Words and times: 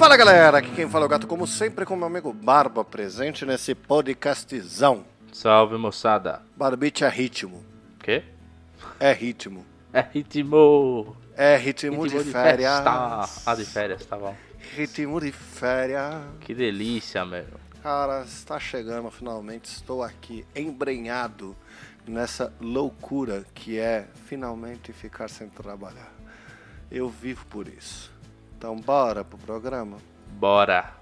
Fala 0.00 0.16
galera, 0.16 0.56
aqui 0.56 0.70
quem 0.70 0.88
fala 0.88 1.04
é 1.04 1.06
o 1.06 1.08
gato, 1.10 1.26
como 1.26 1.46
sempre, 1.46 1.84
com 1.84 1.94
meu 1.94 2.06
amigo 2.06 2.32
Barba, 2.32 2.82
presente 2.82 3.44
nesse 3.44 3.74
podcastzão. 3.74 5.04
Salve, 5.30 5.76
moçada. 5.76 6.40
Barbite 6.56 7.04
é 7.04 7.08
ritmo. 7.10 7.62
Quê? 8.02 8.24
É 8.98 9.12
ritmo. 9.12 9.62
É 9.92 10.00
ritmo. 10.00 11.14
É 11.36 11.54
ritmo, 11.54 12.08
de, 12.08 12.18
férias. 12.24 12.76
festa. 12.76 13.42
Ah, 13.44 13.54
de 13.54 13.64
férias, 13.66 14.06
tá 14.06 14.16
bom. 14.16 14.34
Ritmo 14.74 15.20
de 15.20 15.32
férias. 15.32 16.14
Que 16.40 16.54
delícia, 16.54 17.22
meu. 17.26 17.44
Cara, 17.82 18.22
está 18.22 18.58
chegando 18.58 19.10
finalmente. 19.10 19.66
Estou 19.66 20.02
aqui 20.02 20.46
embrenhado 20.56 21.54
nessa 22.08 22.50
loucura 22.58 23.44
que 23.54 23.78
é 23.78 24.08
finalmente 24.24 24.94
ficar 24.94 25.28
sem 25.28 25.50
trabalhar. 25.50 26.10
Eu 26.90 27.10
vivo 27.10 27.44
por 27.50 27.68
isso. 27.68 28.09
Então, 28.60 28.76
bora 28.76 29.24
pro 29.24 29.38
programa? 29.38 29.96
Bora. 30.32 30.92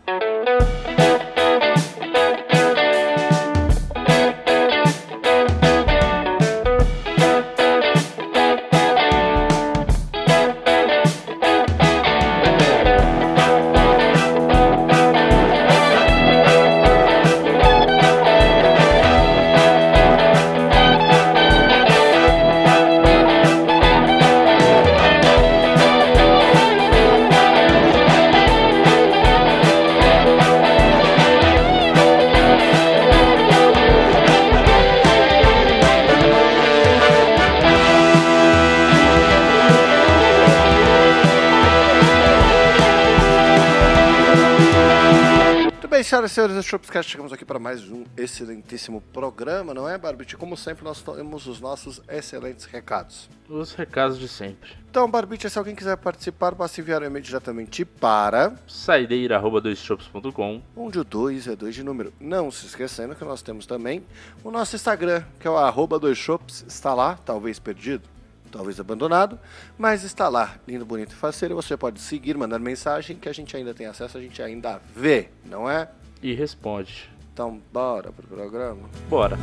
Senhores 46.38 46.54
do 46.54 46.62
Shopscast, 46.62 47.10
chegamos 47.10 47.32
aqui 47.32 47.44
para 47.44 47.58
mais 47.58 47.90
um 47.90 48.04
excelentíssimo 48.16 49.00
programa, 49.12 49.74
não 49.74 49.88
é, 49.88 49.98
Barbite? 49.98 50.36
Como 50.36 50.56
sempre, 50.56 50.84
nós 50.84 51.02
temos 51.02 51.48
os 51.48 51.60
nossos 51.60 52.00
excelentes 52.08 52.64
recados. 52.64 53.28
Os 53.48 53.72
recados 53.72 54.20
de 54.20 54.28
sempre. 54.28 54.70
Então, 54.88 55.10
Barbite, 55.10 55.50
se 55.50 55.58
alguém 55.58 55.74
quiser 55.74 55.96
participar, 55.96 56.54
basta 56.54 56.80
enviar 56.80 57.02
um 57.02 57.06
e-mail 57.06 57.24
diretamente 57.24 57.84
para 57.84 58.54
Saideira.doisshops.com 58.68 60.62
onde 60.76 61.00
o 61.00 61.02
2 61.02 61.48
é 61.48 61.56
2 61.56 61.74
de 61.74 61.82
número. 61.82 62.12
Não 62.20 62.52
se 62.52 62.66
esquecendo 62.66 63.16
que 63.16 63.24
nós 63.24 63.42
temos 63.42 63.66
também 63.66 64.04
o 64.44 64.52
nosso 64.52 64.76
Instagram, 64.76 65.24
que 65.40 65.48
é 65.48 65.50
o 65.50 65.56
arroba 65.56 65.98
dois 65.98 66.18
shops, 66.18 66.64
está 66.68 66.94
lá, 66.94 67.18
talvez 67.26 67.58
perdido, 67.58 68.08
talvez 68.52 68.78
abandonado, 68.78 69.40
mas 69.76 70.04
está 70.04 70.28
lá, 70.28 70.54
lindo, 70.68 70.86
bonito 70.86 71.10
e 71.10 71.16
faceiro. 71.16 71.56
Você 71.56 71.76
pode 71.76 72.00
seguir, 72.00 72.36
mandar 72.36 72.60
mensagem 72.60 73.16
que 73.16 73.28
a 73.28 73.32
gente 73.32 73.56
ainda 73.56 73.74
tem 73.74 73.88
acesso, 73.88 74.16
a 74.16 74.20
gente 74.20 74.40
ainda 74.40 74.80
vê, 74.94 75.30
não 75.44 75.68
é? 75.68 75.88
E 76.22 76.34
responde. 76.34 77.10
Então, 77.32 77.60
bora 77.72 78.10
pro 78.12 78.26
programa. 78.26 78.88
Bora. 79.08 79.36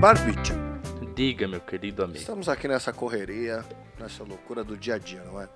Barbite, 0.00 0.52
Diga, 1.14 1.46
meu 1.48 1.60
querido 1.60 2.02
amigo. 2.02 2.18
estamos 2.18 2.48
aqui 2.48 2.66
nessa 2.68 2.92
correria, 2.92 3.64
nessa 3.98 4.24
loucura 4.24 4.64
do 4.64 4.76
dia 4.76 4.96
a 4.96 4.98
dia, 4.98 5.22
não 5.22 5.40
é? 5.40 5.48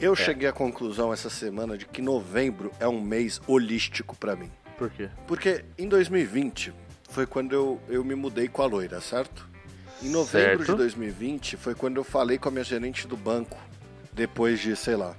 Eu 0.00 0.14
cheguei 0.16 0.48
à 0.48 0.52
conclusão 0.52 1.12
essa 1.12 1.28
semana 1.28 1.76
de 1.76 1.84
que 1.84 2.00
novembro 2.00 2.72
é 2.80 2.88
um 2.88 3.00
mês 3.02 3.40
holístico 3.46 4.16
pra 4.16 4.34
mim. 4.34 4.50
Por 4.78 4.88
quê? 4.88 5.10
Porque 5.26 5.64
em 5.76 5.86
2020 5.88 6.72
foi 7.10 7.26
quando 7.26 7.52
eu, 7.52 7.80
eu 7.88 8.02
me 8.02 8.14
mudei 8.14 8.48
com 8.48 8.62
a 8.62 8.66
loira, 8.66 9.00
certo? 9.00 9.49
Em 10.02 10.08
novembro 10.08 10.64
Certo. 10.64 10.72
de 10.72 10.74
2020 10.76 11.56
foi 11.56 11.74
quando 11.74 11.96
eu 11.98 12.04
falei 12.04 12.38
com 12.38 12.48
a 12.48 12.52
minha 12.52 12.64
gerente 12.64 13.06
do 13.06 13.16
banco, 13.16 13.58
depois 14.12 14.58
de, 14.60 14.74
sei 14.74 14.96
lá, 14.96 15.14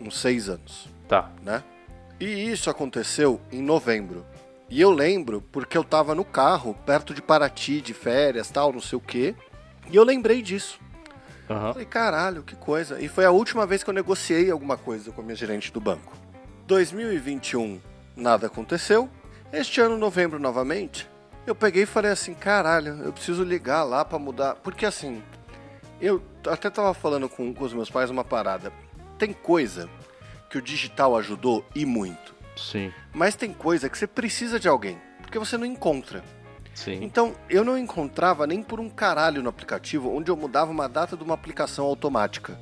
uns 0.00 0.18
seis 0.18 0.48
anos, 0.48 0.88
Tá. 1.08 1.30
né? 1.42 1.62
E 2.18 2.50
isso 2.50 2.68
aconteceu 2.68 3.40
em 3.52 3.62
novembro. 3.62 4.24
E 4.68 4.80
eu 4.80 4.90
lembro 4.90 5.42
porque 5.52 5.78
eu 5.78 5.84
tava 5.84 6.14
no 6.14 6.24
carro, 6.24 6.74
perto 6.84 7.14
de 7.14 7.22
Paraty, 7.22 7.80
de 7.80 7.94
férias, 7.94 8.50
tal, 8.50 8.72
não 8.72 8.80
sei 8.80 8.96
o 8.96 9.00
quê. 9.00 9.34
E 9.90 9.94
eu 9.94 10.02
lembrei 10.02 10.42
disso. 10.42 10.80
Aham. 11.48 11.72
Falei, 11.72 11.86
caralho, 11.86 12.42
que 12.42 12.56
coisa. 12.56 13.00
E 13.00 13.06
foi 13.06 13.24
a 13.24 13.30
última 13.30 13.64
vez 13.64 13.84
que 13.84 13.90
eu 13.90 13.94
negociei 13.94 14.50
alguma 14.50 14.76
coisa 14.76 15.12
com 15.12 15.20
a 15.20 15.24
minha 15.24 15.36
gerente 15.36 15.72
do 15.72 15.80
banco. 15.80 16.12
2021, 16.66 17.80
nada 18.16 18.48
aconteceu. 18.48 19.08
Este 19.52 19.80
ano, 19.80 19.96
novembro, 19.96 20.40
novamente, 20.40 21.08
eu 21.46 21.54
peguei 21.54 21.84
e 21.84 21.86
falei 21.86 22.10
assim, 22.10 22.34
caralho, 22.34 23.02
eu 23.04 23.12
preciso 23.12 23.44
ligar 23.44 23.84
lá 23.84 24.04
pra 24.04 24.18
mudar. 24.18 24.56
Porque 24.56 24.84
assim, 24.84 25.22
eu 26.00 26.22
até 26.48 26.68
tava 26.68 26.92
falando 26.92 27.28
com, 27.28 27.54
com 27.54 27.64
os 27.64 27.72
meus 27.72 27.88
pais 27.88 28.10
uma 28.10 28.24
parada. 28.24 28.72
Tem 29.18 29.32
coisa 29.32 29.88
que 30.50 30.58
o 30.58 30.62
digital 30.62 31.16
ajudou 31.16 31.64
e 31.74 31.86
muito. 31.86 32.34
Sim. 32.56 32.92
Mas 33.12 33.36
tem 33.36 33.52
coisa 33.52 33.88
que 33.88 33.96
você 33.96 34.06
precisa 34.06 34.58
de 34.58 34.68
alguém, 34.68 34.98
porque 35.22 35.38
você 35.38 35.56
não 35.56 35.66
encontra. 35.66 36.22
Sim. 36.74 36.98
Então, 37.02 37.34
eu 37.48 37.64
não 37.64 37.78
encontrava 37.78 38.46
nem 38.46 38.62
por 38.62 38.80
um 38.80 38.90
caralho 38.90 39.42
no 39.42 39.48
aplicativo 39.48 40.14
onde 40.14 40.30
eu 40.30 40.36
mudava 40.36 40.70
uma 40.70 40.88
data 40.88 41.16
de 41.16 41.22
uma 41.22 41.34
aplicação 41.34 41.86
automática. 41.86 42.58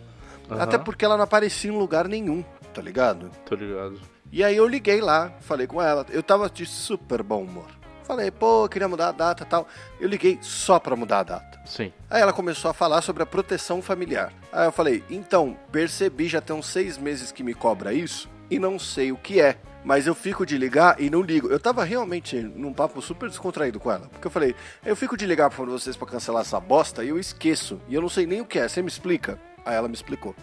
Aham. 0.49 0.63
Até 0.63 0.79
porque 0.79 1.05
ela 1.05 1.17
não 1.17 1.25
aparecia 1.25 1.71
em 1.71 1.77
lugar 1.77 2.07
nenhum, 2.07 2.45
tá 2.73 2.81
ligado? 2.81 3.31
Tô 3.45 3.55
ligado. 3.57 4.01
E 4.31 4.43
aí 4.45 4.57
eu 4.57 4.67
liguei 4.67 5.01
lá, 5.01 5.33
falei 5.41 5.67
com 5.67 5.81
ela, 5.81 6.07
eu 6.11 6.23
tava 6.23 6.49
de 6.49 6.67
super 6.67 7.23
bom 7.23 7.43
humor. 7.43 7.69
Falei, 8.05 8.31
pô, 8.31 8.69
queria 8.69 8.87
mudar 8.87 9.09
a 9.09 9.13
data 9.13 9.43
e 9.43 9.47
tal. 9.47 9.67
Eu 9.99 10.09
liguei 10.09 10.39
só 10.43 10.79
pra 10.79 10.95
mudar 10.95 11.21
a 11.21 11.23
data. 11.23 11.61
Sim. 11.65 11.93
Aí 12.11 12.21
ela 12.21 12.33
começou 12.33 12.71
a 12.71 12.75
falar 12.75 13.01
sobre 13.01 13.23
a 13.23 13.27
proteção 13.27 13.81
familiar. 13.81 14.33
Aí 14.53 14.67
eu 14.67 14.73
falei, 14.73 15.03
então, 15.09 15.57
percebi 15.73 16.29
já 16.29 16.41
tem 16.41 16.55
uns 16.55 16.67
seis 16.67 16.99
meses 16.99 17.33
que 17.33 17.43
me 17.43 17.55
cobra 17.55 17.93
isso 17.95 18.29
e 18.51 18.59
não 18.59 18.79
sei 18.79 19.11
o 19.11 19.17
que 19.17 19.41
é. 19.41 19.57
Mas 19.83 20.07
eu 20.07 20.15
fico 20.15 20.47
de 20.47 20.57
ligar 20.57 20.99
e 21.01 21.09
não 21.11 21.21
ligo. 21.23 21.49
Eu 21.49 21.59
tava 21.61 21.85
realmente 21.85 22.37
num 22.41 22.73
papo 22.73 23.03
super 23.03 23.29
descontraído 23.29 23.79
com 23.81 23.91
ela. 23.91 24.07
Porque 24.11 24.27
eu 24.27 24.31
falei, 24.31 24.55
eu 24.85 24.97
fico 24.97 25.17
de 25.17 25.27
ligar 25.27 25.51
pra 25.51 25.65
vocês 25.65 25.95
pra 25.97 26.07
cancelar 26.07 26.41
essa 26.43 26.59
bosta 26.61 27.05
e 27.05 27.09
eu 27.11 27.19
esqueço. 27.19 27.79
E 27.89 27.95
eu 27.95 28.01
não 28.03 28.09
sei 28.09 28.27
nem 28.27 28.41
o 28.41 28.47
que 28.47 28.59
é. 28.59 28.67
Você 28.69 28.81
me 28.81 28.89
explica? 28.89 29.39
Aí 29.65 29.75
ela 29.75 29.89
me 29.89 29.95
explicou. 29.95 30.35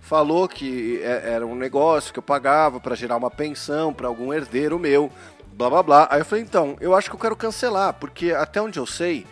Falou 0.00 0.48
que 0.48 1.00
é- 1.02 1.32
era 1.34 1.46
um 1.46 1.54
negócio 1.54 2.12
que 2.12 2.18
eu 2.18 2.22
pagava 2.22 2.78
pra 2.80 2.94
gerar 2.94 3.16
uma 3.16 3.30
pensão 3.30 3.92
pra 3.92 4.08
algum 4.08 4.32
herdeiro 4.32 4.78
meu. 4.78 5.10
Blá 5.60 5.68
blá 5.68 5.82
blá. 5.82 6.08
Aí 6.10 6.22
eu 6.22 6.24
falei, 6.24 6.42
então, 6.42 6.74
eu 6.80 6.94
acho 6.94 7.10
que 7.10 7.16
eu 7.16 7.20
quero 7.20 7.36
cancelar. 7.36 7.92
Porque 7.92 8.32
até 8.32 8.62
onde 8.62 8.78
eu 8.78 8.86
sei, 8.86 9.26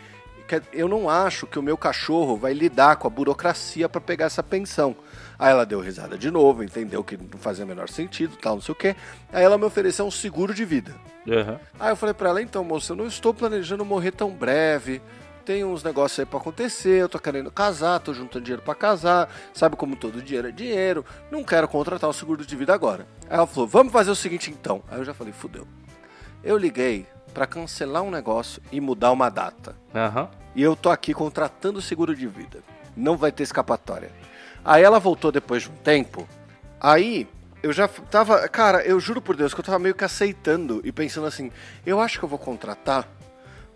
eu 0.74 0.86
não 0.86 1.08
acho 1.08 1.46
que 1.46 1.58
o 1.58 1.62
meu 1.62 1.74
cachorro 1.74 2.36
vai 2.36 2.52
lidar 2.52 2.96
com 2.96 3.06
a 3.06 3.10
burocracia 3.10 3.88
pra 3.88 3.98
pegar 3.98 4.26
essa 4.26 4.42
pensão. 4.42 4.94
Aí 5.38 5.50
ela 5.50 5.64
deu 5.64 5.80
risada 5.80 6.18
de 6.18 6.30
novo, 6.30 6.62
entendeu 6.62 7.02
que 7.02 7.16
não 7.16 7.38
fazia 7.38 7.64
o 7.64 7.68
menor 7.68 7.88
sentido, 7.88 8.36
tal, 8.36 8.56
não 8.56 8.60
sei 8.60 8.72
o 8.72 8.76
quê. 8.76 8.94
Aí 9.32 9.42
ela 9.42 9.56
me 9.56 9.64
ofereceu 9.64 10.04
um 10.04 10.10
seguro 10.10 10.52
de 10.52 10.66
vida. 10.66 10.94
Aham. 11.26 11.58
Aí 11.80 11.92
eu 11.92 11.96
falei 11.96 12.14
pra 12.14 12.28
ela, 12.28 12.42
então, 12.42 12.62
moça, 12.62 12.92
eu 12.92 12.96
não 12.96 13.06
estou 13.06 13.32
planejando 13.32 13.82
morrer 13.82 14.10
tão 14.10 14.30
breve. 14.30 15.00
Tem 15.46 15.64
uns 15.64 15.82
negócios 15.82 16.18
aí 16.18 16.26
pra 16.26 16.38
acontecer, 16.38 17.00
eu 17.00 17.08
tô 17.08 17.18
querendo 17.18 17.50
casar, 17.50 18.00
tô 18.00 18.12
juntando 18.12 18.44
dinheiro 18.44 18.60
pra 18.60 18.74
casar, 18.74 19.30
sabe 19.54 19.76
como 19.76 19.96
todo 19.96 20.20
dinheiro 20.20 20.48
é 20.48 20.52
dinheiro, 20.52 21.06
não 21.30 21.42
quero 21.42 21.66
contratar 21.66 22.10
um 22.10 22.12
seguro 22.12 22.44
de 22.44 22.54
vida 22.54 22.74
agora. 22.74 23.06
Aí 23.30 23.38
ela 23.38 23.46
falou, 23.46 23.66
vamos 23.66 23.90
fazer 23.90 24.10
o 24.10 24.14
seguinte 24.14 24.50
então. 24.50 24.82
Aí 24.90 24.98
eu 24.98 25.06
já 25.06 25.14
falei, 25.14 25.32
fudeu. 25.32 25.66
Eu 26.42 26.56
liguei 26.56 27.06
pra 27.34 27.46
cancelar 27.46 28.02
um 28.02 28.10
negócio 28.10 28.62
e 28.72 28.80
mudar 28.80 29.12
uma 29.12 29.28
data. 29.28 29.74
Aham. 29.94 30.28
E 30.54 30.62
eu 30.62 30.74
tô 30.74 30.90
aqui 30.90 31.12
contratando 31.14 31.80
seguro 31.80 32.14
de 32.14 32.26
vida. 32.26 32.60
Não 32.96 33.16
vai 33.16 33.30
ter 33.30 33.42
escapatória. 33.44 34.10
Aí 34.64 34.82
ela 34.82 34.98
voltou 34.98 35.30
depois 35.30 35.62
de 35.62 35.68
um 35.70 35.76
tempo. 35.76 36.28
Aí 36.80 37.28
eu 37.62 37.72
já 37.72 37.86
tava. 37.88 38.48
Cara, 38.48 38.82
eu 38.84 38.98
juro 38.98 39.20
por 39.20 39.36
Deus 39.36 39.54
que 39.54 39.60
eu 39.60 39.64
tava 39.64 39.78
meio 39.78 39.94
que 39.94 40.04
aceitando 40.04 40.80
e 40.84 40.90
pensando 40.92 41.26
assim: 41.26 41.50
eu 41.86 42.00
acho 42.00 42.18
que 42.18 42.24
eu 42.24 42.28
vou 42.28 42.38
contratar 42.38 43.06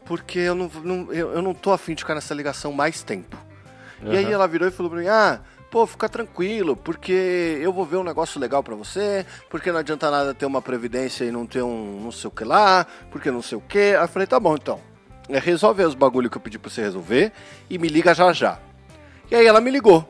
porque 0.05 0.39
eu 0.41 0.55
não, 0.55 0.69
não- 0.83 1.13
eu, 1.13 1.33
eu 1.33 1.43
não 1.43 1.55
tô 1.55 1.73
afim 1.73 1.95
de 1.95 2.03
ficar 2.03 2.15
nessa 2.15 2.35
ligação 2.35 2.73
mais 2.73 3.03
tempo. 3.03 3.37
E 4.05 4.17
aí 4.17 4.33
ela 4.33 4.49
virou 4.49 4.67
e 4.67 4.73
falou 4.73 4.91
pra 4.91 5.01
mim: 5.01 5.07
ah. 5.09 5.41
Pô, 5.73 5.87
fica 5.87 6.07
tranquilo, 6.07 6.77
porque 6.77 7.59
eu 7.59 7.73
vou 7.73 7.87
ver 7.87 7.97
um 7.97 8.05
negócio 8.05 8.39
legal 8.39 8.63
pra 8.63 8.75
você, 8.75 9.25
porque 9.49 9.73
não 9.73 9.79
adianta 9.79 10.11
nada 10.11 10.35
ter 10.35 10.45
uma 10.45 10.61
previdência 10.61 11.25
e 11.25 11.31
não 11.31 11.47
ter 11.47 11.63
um 11.63 11.99
não 11.99 12.13
sei 12.13 12.29
o 12.29 12.31
que 12.31 12.45
lá, 12.45 12.87
porque 13.11 13.31
não 13.31 13.41
sei 13.41 13.57
o 13.57 13.61
que. 13.63 13.79
Aí 13.79 13.95
eu 13.95 14.09
falei, 14.09 14.27
tá 14.27 14.39
bom 14.39 14.55
então. 14.55 14.79
É, 15.31 15.39
resolve 15.39 15.83
os 15.83 15.95
bagulho 15.95 16.29
que 16.29 16.37
eu 16.37 16.43
pedi 16.43 16.59
pra 16.59 16.71
você 16.71 16.83
resolver 16.83 17.33
e 17.71 17.79
me 17.79 17.89
liga 17.89 18.13
já 18.13 18.35
já. 18.35 18.59
E 19.31 19.35
aí 19.35 19.47
ela 19.47 19.63
me 19.63 19.71
ligou. 19.71 20.07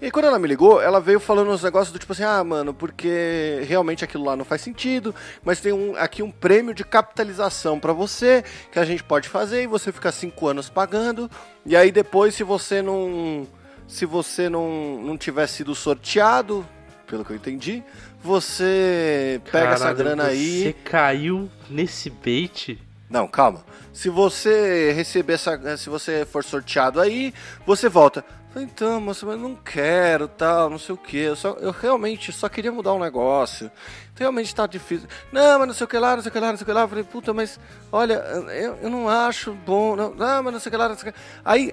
E 0.00 0.06
aí, 0.06 0.10
quando 0.10 0.24
ela 0.24 0.38
me 0.38 0.48
ligou, 0.48 0.82
ela 0.82 1.00
veio 1.00 1.20
falando 1.20 1.52
uns 1.52 1.62
negócios 1.62 1.92
do 1.92 1.98
tipo 2.00 2.12
assim, 2.12 2.24
ah, 2.24 2.42
mano, 2.42 2.74
porque 2.74 3.62
realmente 3.68 4.02
aquilo 4.04 4.24
lá 4.24 4.34
não 4.34 4.44
faz 4.44 4.62
sentido, 4.62 5.14
mas 5.44 5.60
tem 5.60 5.72
um, 5.72 5.94
aqui 5.96 6.24
um 6.24 6.30
prêmio 6.32 6.74
de 6.74 6.82
capitalização 6.82 7.78
para 7.78 7.92
você 7.92 8.44
que 8.72 8.80
a 8.80 8.84
gente 8.84 9.04
pode 9.04 9.28
fazer 9.28 9.62
e 9.62 9.66
você 9.68 9.92
fica 9.92 10.10
cinco 10.10 10.48
anos 10.48 10.68
pagando. 10.68 11.30
E 11.64 11.76
aí 11.76 11.92
depois, 11.92 12.34
se 12.34 12.42
você 12.42 12.82
não. 12.82 13.46
Se 13.88 14.04
você 14.06 14.48
não, 14.48 15.00
não 15.02 15.16
tiver 15.16 15.46
sido 15.48 15.74
sorteado, 15.74 16.64
pelo 17.06 17.24
que 17.24 17.32
eu 17.32 17.36
entendi, 17.36 17.82
você 18.22 19.40
pega 19.50 19.70
essa 19.70 19.78
Caralho, 19.78 19.96
grana 19.96 20.24
Você 20.24 20.30
aí. 20.30 20.76
caiu 20.84 21.50
nesse 21.70 22.10
bait? 22.10 22.78
Não, 23.08 23.26
calma. 23.26 23.64
Se 23.90 24.10
você 24.10 24.92
receber 24.92 25.32
essa. 25.32 25.76
Se 25.78 25.88
você 25.88 26.26
for 26.26 26.44
sorteado 26.44 27.00
aí, 27.00 27.32
você 27.66 27.88
volta. 27.88 28.22
Então, 28.56 29.00
moça, 29.00 29.26
mas 29.26 29.36
eu 29.36 29.40
não 29.40 29.54
quero, 29.54 30.26
tal, 30.26 30.70
não 30.70 30.78
sei 30.78 30.94
o 30.94 30.98
que. 30.98 31.18
Eu, 31.18 31.36
eu 31.60 31.70
realmente 31.70 32.32
só 32.32 32.48
queria 32.48 32.72
mudar 32.72 32.94
um 32.94 32.98
negócio. 32.98 33.70
Realmente 34.16 34.54
tá 34.54 34.66
difícil. 34.66 35.06
Não, 35.30 35.58
mas 35.58 35.68
não 35.68 35.74
sei 35.74 35.84
o 35.84 35.88
que 35.88 35.98
lá, 35.98 36.16
não 36.16 36.22
sei 36.22 36.30
o 36.30 36.32
que 36.32 36.40
lá, 36.40 36.48
não 36.48 36.56
sei 36.56 36.62
o 36.64 36.66
que 36.66 36.72
lá. 36.72 36.80
Eu 36.80 36.88
falei, 36.88 37.04
puta, 37.04 37.32
mas 37.32 37.60
olha, 37.92 38.14
eu, 38.14 38.76
eu 38.82 38.90
não 38.90 39.08
acho 39.08 39.52
bom. 39.52 39.94
Não, 39.94 40.14
não, 40.14 40.42
mas 40.42 40.52
não 40.52 40.60
sei 40.60 40.70
o 40.70 40.72
que 40.72 40.76
lá, 40.76 40.88
não 40.88 40.96
sei 40.96 41.10
o 41.10 41.12
que 41.12 41.18
lá. 41.18 41.24
Aí, 41.44 41.72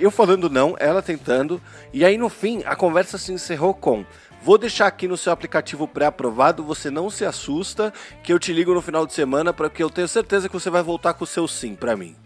eu 0.00 0.10
falando 0.10 0.50
não, 0.50 0.74
ela 0.80 1.02
tentando. 1.02 1.60
E 1.92 2.04
aí, 2.04 2.16
no 2.16 2.28
fim, 2.28 2.62
a 2.64 2.74
conversa 2.74 3.18
se 3.18 3.32
encerrou 3.32 3.74
com. 3.74 4.04
Vou 4.42 4.56
deixar 4.56 4.86
aqui 4.86 5.06
no 5.06 5.16
seu 5.16 5.32
aplicativo 5.32 5.86
pré-aprovado, 5.86 6.64
você 6.64 6.90
não 6.90 7.10
se 7.10 7.24
assusta, 7.24 7.92
que 8.22 8.32
eu 8.32 8.38
te 8.38 8.52
ligo 8.52 8.72
no 8.72 8.80
final 8.80 9.04
de 9.04 9.12
semana, 9.12 9.52
porque 9.52 9.82
eu 9.82 9.90
tenho 9.90 10.08
certeza 10.08 10.48
que 10.48 10.54
você 10.54 10.70
vai 10.70 10.82
voltar 10.82 11.14
com 11.14 11.24
o 11.24 11.26
seu 11.26 11.46
sim 11.46 11.74
pra 11.74 11.96
mim. 11.96 12.16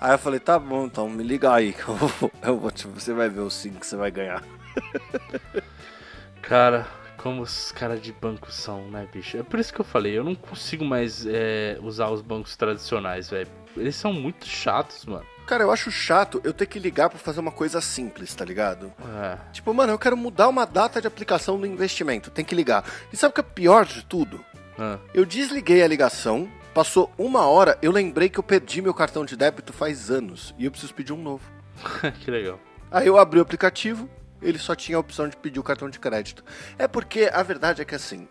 Aí 0.00 0.12
eu 0.12 0.18
falei, 0.18 0.40
tá 0.40 0.58
bom, 0.58 0.86
então 0.86 1.08
me 1.10 1.22
liga 1.22 1.52
aí, 1.52 1.72
que 1.74 1.86
eu 1.86 1.94
vou, 1.94 2.32
eu 2.42 2.56
vou 2.58 2.70
te- 2.70 2.86
você 2.86 3.12
vai 3.12 3.28
ver 3.28 3.40
o 3.40 3.50
sim 3.50 3.70
que 3.72 3.86
você 3.86 3.96
vai 3.96 4.10
ganhar. 4.10 4.42
Cara, 6.42 6.86
como 7.18 7.42
os 7.42 7.70
caras 7.72 8.00
de 8.00 8.12
banco 8.12 8.50
são, 8.50 8.90
né, 8.90 9.06
bicho? 9.12 9.36
É 9.36 9.42
por 9.42 9.60
isso 9.60 9.72
que 9.72 9.80
eu 9.80 9.84
falei, 9.84 10.16
eu 10.16 10.24
não 10.24 10.34
consigo 10.34 10.84
mais 10.84 11.26
é, 11.26 11.78
usar 11.82 12.08
os 12.08 12.22
bancos 12.22 12.56
tradicionais, 12.56 13.28
velho. 13.28 13.48
Eles 13.76 13.94
são 13.94 14.12
muito 14.12 14.46
chatos, 14.46 15.04
mano. 15.04 15.24
Cara, 15.46 15.62
eu 15.64 15.70
acho 15.70 15.90
chato 15.90 16.40
eu 16.44 16.52
ter 16.52 16.66
que 16.66 16.78
ligar 16.78 17.08
pra 17.10 17.18
fazer 17.18 17.40
uma 17.40 17.52
coisa 17.52 17.80
simples, 17.80 18.34
tá 18.34 18.44
ligado? 18.44 18.92
É. 19.22 19.36
Tipo, 19.52 19.72
mano, 19.74 19.92
eu 19.92 19.98
quero 19.98 20.16
mudar 20.16 20.48
uma 20.48 20.64
data 20.64 21.00
de 21.00 21.06
aplicação 21.06 21.58
do 21.60 21.66
investimento, 21.66 22.30
tem 22.30 22.44
que 22.44 22.54
ligar. 22.54 22.84
E 23.12 23.16
sabe 23.16 23.32
o 23.32 23.34
que 23.34 23.40
é 23.40 23.44
pior 23.44 23.84
de 23.84 24.04
tudo? 24.04 24.42
Ah, 24.78 24.98
Eu 25.12 25.24
desliguei 25.26 25.82
a 25.82 25.86
ligação, 25.88 26.48
passou 26.74 27.10
uma 27.18 27.46
hora, 27.46 27.78
eu 27.82 27.90
lembrei 27.92 28.28
que 28.28 28.38
eu 28.38 28.42
perdi 28.42 28.80
meu 28.82 28.94
cartão 28.94 29.24
de 29.24 29.36
débito 29.36 29.72
faz 29.72 30.10
anos 30.10 30.54
e 30.58 30.64
eu 30.64 30.70
preciso 30.70 30.94
pedir 30.94 31.12
um 31.12 31.22
novo. 31.22 31.44
que 32.20 32.30
legal. 32.30 32.58
Aí 32.90 33.06
eu 33.06 33.18
abri 33.18 33.38
o 33.38 33.42
aplicativo, 33.42 34.08
ele 34.42 34.58
só 34.58 34.74
tinha 34.74 34.96
a 34.96 35.00
opção 35.00 35.28
de 35.28 35.36
pedir 35.36 35.58
o 35.60 35.62
cartão 35.62 35.88
de 35.88 35.98
crédito. 35.98 36.44
É 36.78 36.86
porque 36.88 37.30
a 37.32 37.42
verdade 37.42 37.82
é 37.82 37.84
que 37.84 37.94
assim, 37.94 38.28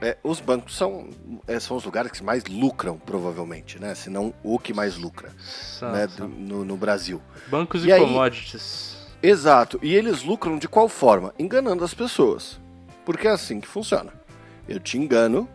é, 0.00 0.16
os 0.22 0.40
bancos 0.40 0.76
são, 0.76 1.08
é, 1.46 1.58
são 1.60 1.76
os 1.76 1.84
lugares 1.84 2.10
que 2.12 2.22
mais 2.22 2.44
lucram, 2.44 2.98
provavelmente, 2.98 3.78
né? 3.78 3.94
Se 3.94 4.08
não 4.10 4.32
o 4.42 4.58
que 4.58 4.72
mais 4.74 4.96
lucra 4.96 5.30
São- 5.38 5.92
né? 5.92 6.08
são 6.08 6.28
do- 6.28 6.34
no, 6.36 6.64
no 6.64 6.76
Brasil. 6.76 7.20
Bancos 7.48 7.84
E 7.84 7.88
e, 7.88 7.92
aí- 7.92 8.00
commodities. 8.00 8.96
Exato. 9.22 9.78
E 9.82 9.94
eles 9.94 10.22
lucram 10.24 10.58
de 10.58 10.66
qual 10.66 10.88
forma? 10.88 11.32
Enganando 11.38 11.84
as 11.84 11.94
pessoas. 11.94 12.58
Porque 13.04 13.28
é 13.28 13.30
assim 13.30 13.60
que 13.60 13.68
funciona. 13.68 14.12
Eu 14.68 14.80
te 14.80 14.98
engano 14.98 15.48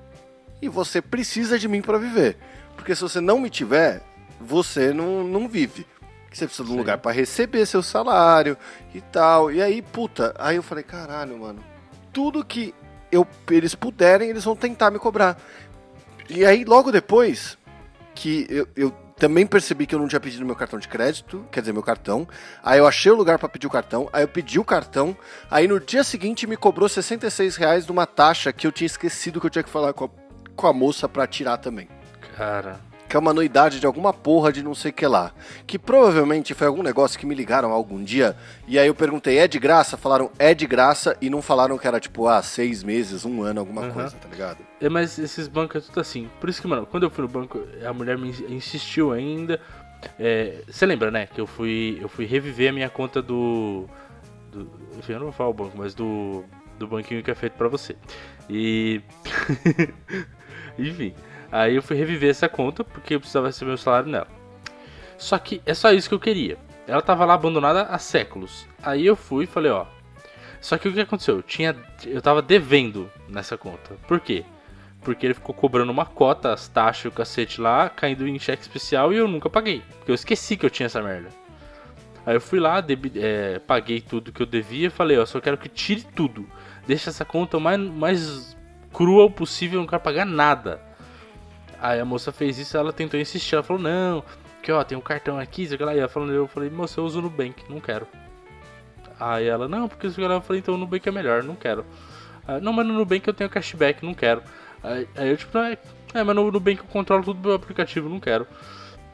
e 0.62 0.70
você 0.70 1.02
precisa 1.02 1.58
de 1.58 1.68
mim 1.68 1.82
para 1.82 1.98
viver. 1.98 2.38
Porque 2.76 2.96
se 2.96 3.02
você 3.02 3.20
não 3.20 3.40
me 3.40 3.50
tiver, 3.50 4.02
você 4.40 4.94
não, 4.94 5.24
não 5.24 5.48
vive. 5.48 5.86
Você 6.32 6.46
precisa 6.46 6.66
de 6.66 6.70
um 6.70 6.74
Sim. 6.74 6.80
lugar 6.80 6.98
para 7.00 7.12
receber 7.12 7.66
seu 7.66 7.82
salário 7.82 8.58
e 8.94 9.02
tal. 9.02 9.52
E 9.52 9.62
aí, 9.62 9.82
puta, 9.82 10.34
aí 10.38 10.56
eu 10.56 10.64
falei, 10.64 10.84
caralho, 10.84 11.40
mano. 11.40 11.64
Tudo 12.14 12.46
que 12.46 12.74
eu, 13.12 13.26
eles 13.50 13.74
puderem, 13.74 14.30
eles 14.30 14.44
vão 14.44 14.56
tentar 14.56 14.92
me 14.92 15.00
cobrar. 15.00 15.40
E 16.30 16.46
aí, 16.46 16.66
logo 16.66 16.92
depois, 16.92 17.58
que 18.14 18.46
eu, 18.50 18.68
eu 18.76 18.92
também 19.18 19.48
percebi 19.48 19.88
que 19.88 19.96
eu 19.96 20.00
não 20.00 20.08
tinha 20.08 20.20
pedido 20.20 20.46
meu 20.46 20.56
cartão 20.56 20.78
de 20.78 20.88
crédito, 20.88 21.46
quer 21.52 21.62
dizer, 21.62 21.74
meu 21.74 21.82
cartão. 21.82 22.28
Aí 22.64 22.80
eu 22.80 22.88
achei 22.88 23.12
o 23.12 23.16
lugar 23.16 23.40
pra 23.40 23.50
pedir 23.50 23.68
o 23.68 23.70
cartão, 23.70 24.10
aí 24.14 24.24
eu 24.24 24.28
pedi 24.28 24.60
o 24.60 24.64
cartão, 24.64 25.18
aí 25.50 25.68
no 25.68 25.80
dia 25.80 26.04
seguinte 26.04 26.46
me 26.46 26.56
cobrou 26.56 26.88
66 26.88 27.56
reais 27.56 27.86
de 27.86 27.92
uma 27.92 28.06
taxa 28.06 28.54
que 28.54 28.68
eu 28.68 28.72
tinha 28.72 28.86
esquecido 28.86 29.40
que 29.40 29.48
eu 29.48 29.50
tinha 29.50 29.64
que 29.64 29.70
falar 29.70 29.94
com 29.94 30.06
a, 30.06 30.10
com 30.58 30.68
a 30.68 30.74
moça 30.74 31.08
pra 31.08 31.26
tirar 31.26 31.56
também. 31.58 31.88
Cara, 32.36 32.80
Que 33.08 33.16
é 33.16 33.20
uma 33.20 33.32
anuidade 33.32 33.80
de 33.80 33.86
alguma 33.86 34.12
porra 34.12 34.52
de 34.52 34.62
não 34.62 34.76
sei 34.76 34.92
o 34.92 34.94
que 34.94 35.08
lá. 35.08 35.32
Que 35.66 35.80
provavelmente 35.80 36.54
foi 36.54 36.68
algum 36.68 36.84
negócio 36.84 37.18
que 37.18 37.26
me 37.26 37.34
ligaram 37.34 37.72
algum 37.72 38.04
dia. 38.04 38.36
E 38.68 38.78
aí 38.78 38.86
eu 38.88 38.94
perguntei, 38.94 39.38
é 39.38 39.48
de 39.48 39.58
graça? 39.60 39.96
Falaram, 39.96 40.30
é 40.38 40.54
de 40.54 40.68
graça. 40.68 41.16
E 41.22 41.30
não 41.30 41.42
falaram 41.42 41.78
que 41.78 41.88
era 41.88 42.02
tipo, 42.02 42.28
ah, 42.28 42.42
seis 42.44 42.84
meses, 42.84 43.24
um 43.24 43.42
ano, 43.44 43.62
alguma 43.62 43.84
Uhum. 43.84 43.92
coisa, 43.92 44.16
tá 44.18 44.28
ligado? 44.28 44.58
é, 44.82 44.90
mas 44.90 45.18
esses 45.18 45.48
bancos 45.48 45.84
é 45.84 45.86
tudo 45.88 46.02
assim. 46.02 46.30
Por 46.40 46.50
isso 46.50 46.62
que, 46.62 46.68
mano, 46.68 46.86
quando 46.86 47.04
eu 47.04 47.10
fui 47.10 47.22
no 47.22 47.30
banco, 47.30 47.64
a 47.88 47.94
mulher 47.94 48.18
me 48.18 48.30
insistiu 48.50 49.14
ainda. 49.14 49.62
É, 50.20 50.62
Você 50.70 50.86
lembra, 50.86 51.10
né? 51.10 51.28
Que 51.28 51.40
eu 51.40 51.48
fui, 51.48 51.98
eu 52.02 52.10
fui 52.10 52.26
reviver 52.26 52.70
a 52.70 52.74
minha 52.74 52.90
conta 52.90 53.22
do. 53.22 53.88
do 54.52 54.70
enfim, 55.00 55.14
eu 55.14 55.20
não 55.20 55.26
vou 55.28 55.34
falar 55.34 55.50
o 55.50 55.54
banco, 55.54 55.78
mas 55.78 55.94
do. 55.96 56.44
Do 56.78 56.86
banquinho 56.88 57.24
que 57.24 57.32
é 57.32 57.36
feito 57.36 57.54
pra 57.54 57.68
você. 57.70 57.96
E. 58.50 59.02
enfim. 60.78 61.14
Aí 61.52 61.76
eu 61.76 61.82
fui 61.82 61.96
reviver 61.96 62.30
essa 62.30 62.50
conta 62.50 62.84
porque 62.84 63.16
eu 63.16 63.20
precisava 63.20 63.48
receber 63.48 63.72
o 63.72 63.78
salário 63.78 64.10
nela. 64.10 64.28
Só 65.18 65.38
que 65.38 65.62
é 65.66 65.74
só 65.74 65.92
isso 65.92 66.10
que 66.10 66.16
eu 66.16 66.20
queria. 66.20 66.58
Ela 66.88 67.02
tava 67.02 67.26
lá 67.26 67.34
abandonada 67.34 67.84
há 67.84 67.98
séculos. 67.98 68.68
Aí 68.84 69.06
eu 69.06 69.16
fui 69.16 69.46
e 69.46 69.48
falei, 69.48 69.72
ó. 69.72 69.86
Só 70.62 70.78
que 70.78 70.88
o 70.88 70.94
que 70.94 71.00
aconteceu? 71.00 71.38
Eu 71.38 71.44
tinha. 71.44 71.76
Eu 72.06 72.22
tava 72.22 72.42
devendo 72.42 73.10
nessa 73.30 73.58
conta. 73.58 73.96
Por 74.08 74.20
quê? 74.20 74.44
Porque 75.02 75.26
ele 75.26 75.34
ficou 75.34 75.54
cobrando 75.54 75.92
uma 75.92 76.06
cota, 76.06 76.52
as 76.52 76.68
taxas 76.68 77.06
e 77.06 77.08
o 77.08 77.12
cacete 77.12 77.62
lá, 77.62 77.90
caindo 77.90 78.28
em 78.28 78.38
cheque 78.40 78.62
especial 78.64 79.14
e 79.14 79.18
eu 79.18 79.28
nunca 79.28 79.50
paguei. 79.50 79.82
Porque 79.98 80.12
eu 80.12 80.16
esqueci 80.16 80.58
que 80.58 80.66
eu 80.66 80.70
tinha 80.70 80.88
essa 80.88 81.02
merda. 81.02 81.30
Aí 82.26 82.36
eu 82.36 82.42
fui 82.42 82.60
lá, 82.60 82.82
debi- 82.82 83.14
é, 83.16 83.60
paguei 83.60 84.02
tudo 84.02 84.34
que 84.34 84.42
eu 84.42 84.46
devia 84.46 84.92
falei, 84.92 85.18
ó, 85.18 85.26
só 85.26 85.40
quero 85.40 85.58
que 85.58 85.70
tire 85.70 86.02
tudo. 86.14 86.46
Deixa 86.86 87.10
essa 87.10 87.24
conta 87.24 87.58
mais, 87.60 87.80
mais 87.80 88.57
crua 88.94 89.30
possível, 89.30 89.78
eu 89.78 89.82
não 89.82 89.88
quero 89.88 90.02
pagar 90.02 90.26
nada. 90.26 90.82
Aí 91.80 92.00
a 92.00 92.06
moça 92.06 92.32
fez 92.32 92.58
isso, 92.58 92.76
ela 92.76 92.92
tentou 92.92 93.20
insistir, 93.20 93.56
ela 93.56 93.64
falou, 93.64 93.82
não, 93.82 94.24
que 94.64 94.72
ó, 94.72 94.84
tem 94.84 94.98
um 94.98 95.02
cartão 95.02 95.38
aqui, 95.40 95.68
sei 95.68 95.78
lá, 95.78 95.96
e 95.96 96.00
ela 96.00 96.08
falou, 96.08 96.30
eu 96.30 96.48
falei, 96.48 96.70
moça, 96.70 97.00
eu 97.00 97.06
uso 97.06 97.20
o 97.20 97.22
Nubank, 97.22 97.64
não 97.70 97.80
quero. 97.80 98.08
Aí 99.20 99.48
ela, 99.48 99.68
não, 99.68 99.88
porque 99.88 100.10
sei 100.10 100.28
lá, 100.28 100.36
eu 100.36 100.42
falei, 100.42 100.60
então 100.60 100.76
o 100.76 100.78
Nubank 100.78 101.08
é 101.08 101.12
melhor, 101.12 101.44
não 101.44 101.56
quero. 101.56 101.86
Aí, 102.48 102.62
não, 102.62 102.74
mas 102.74 102.86
no 102.86 102.94
Nubank 102.94 103.28
eu 103.28 103.34
tenho 103.34 103.50
cashback, 103.50 104.04
não 104.06 104.14
quero. 104.14 104.42
Aí, 104.84 105.08
aí 105.16 105.30
eu 105.30 105.38
tipo, 105.38 105.58
é, 105.58 105.78
é, 106.14 106.24
mas 106.24 106.36
no 106.36 106.52
Nubank 106.52 106.80
eu 106.80 106.86
controlo 106.86 107.24
tudo 107.24 107.42
pelo 107.42 107.54
aplicativo, 107.54 108.10
não 108.10 108.20
quero. 108.20 108.48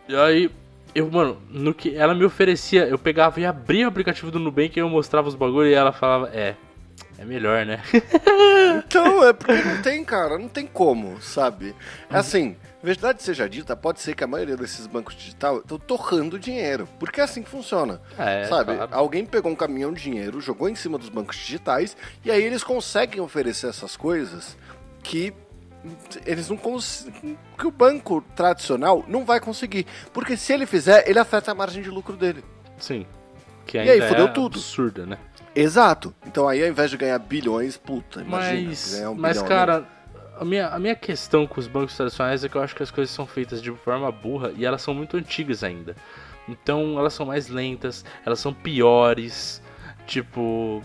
E 0.08 0.15
aí, 0.15 0.50
eu, 0.94 1.10
mano, 1.10 1.42
no 1.50 1.74
que 1.74 1.96
ela 1.96 2.13
me 2.13 2.24
oferecia, 2.24 2.86
eu 2.86 3.00
pegava 3.00 3.39
e 3.39 3.46
abria 3.46 3.86
o 3.86 3.89
aplicativo 3.89 4.30
do 4.30 4.39
Nubank 4.39 4.77
e 4.77 4.82
eu 4.82 4.89
mostrava 4.89 5.27
os 5.27 5.36
bagulho 5.36 5.68
e 5.68 5.74
ela 5.74 5.92
falava, 5.92 6.30
é, 6.34 6.56
é 7.17 7.25
melhor, 7.25 7.65
né? 7.65 7.82
Então, 8.86 9.24
é 9.24 9.34
porque 9.34 9.62
não 9.62 9.82
tem, 9.82 10.03
cara, 10.03 10.38
não 10.38 10.48
tem 10.48 10.65
como, 10.65 11.22
sabe? 11.22 11.75
É 12.10 12.17
assim, 12.17 12.55
verdade 12.82 13.22
seja 13.22 13.48
dita, 13.48 13.75
pode 13.75 14.01
ser 14.01 14.15
que 14.15 14.24
a 14.24 14.27
maioria 14.27 14.58
desses 14.58 14.88
bancos 14.88 15.15
digitais 15.15 15.58
estão 15.60 15.77
torrando 15.77 16.39
dinheiro, 16.39 16.88
porque 17.00 17.22
é 17.22 17.24
assim 17.24 17.43
que 17.43 17.50
funciona. 17.50 18.01
É, 18.17 18.46
sabe? 18.46 18.75
claro. 18.75 18.89
Alguém 18.96 19.25
pegou 19.25 19.51
um 19.51 19.55
caminhão 19.55 19.93
de 19.93 20.01
dinheiro, 20.01 20.41
jogou 20.41 20.67
em 20.70 20.75
cima 20.75 20.98
dos 20.98 21.10
bancos 21.10 21.38
digitais, 21.38 21.96
e 22.25 22.32
aí 22.32 22.41
eles 22.43 22.63
conseguem 22.63 23.22
oferecer 23.22 23.67
essas 23.67 23.96
coisas 23.96 24.58
que 25.03 25.34
eles 26.25 26.50
não 26.50 26.58
conseguem. 26.58 27.38
que 27.58 27.67
o 27.67 27.72
banco 27.72 28.24
tradicional 28.36 29.03
não 29.08 29.24
vai 29.24 29.39
conseguir. 29.39 29.86
Porque 30.12 30.36
se 30.36 30.51
ele 30.53 30.65
fizer, 30.65 31.08
ele 31.08 31.20
afeta 31.20 31.51
a 31.51 31.55
margem 31.55 31.84
de 31.84 31.89
lucro 31.89 32.15
dele. 32.15 32.43
Sim. 32.79 33.05
Que 33.65 33.77
E 33.77 33.82
ainda 33.82 33.91
aí, 34.05 34.10
fudeu 34.10 34.25
é 34.25 34.32
tudo. 34.32 34.58
absurda, 34.58 35.05
né? 35.05 35.17
Exato. 35.56 36.14
Então 36.26 36.48
aí, 36.48 36.64
ao 36.64 36.70
invés 36.70 36.90
de 36.90 36.98
ganhar 36.98 37.20
bilhões, 37.20 37.78
puta, 37.78 38.22
imagina. 38.22 38.68
Mas, 38.68 38.94
um 38.94 39.16
mas 39.16 39.38
bilhão, 39.38 39.44
né? 39.44 39.50
cara, 39.50 39.88
a 40.40 40.46
minha, 40.46 40.68
a 40.70 40.80
minha 40.80 40.96
questão 40.96 41.46
com 41.46 41.60
os 41.60 41.68
bancos 41.68 41.96
tradicionais 41.96 42.44
é 42.44 42.50
que 42.50 42.56
eu 42.56 42.62
acho 42.62 42.76
que 42.76 42.84
as 42.84 42.92
coisas 42.92 43.14
são 43.14 43.26
feitas 43.28 43.62
de 43.62 43.72
forma 43.72 44.12
burra 44.12 44.52
e 44.56 44.66
elas 44.66 44.82
são 44.82 44.94
muito 44.94 45.16
antigas 45.18 45.64
ainda. 45.64 45.96
Então 46.48 46.98
elas 46.98 47.14
são 47.14 47.26
mais 47.26 47.48
lentas, 47.48 48.04
elas 48.26 48.40
são 48.40 48.54
piores, 48.54 49.62
tipo, 50.06 50.82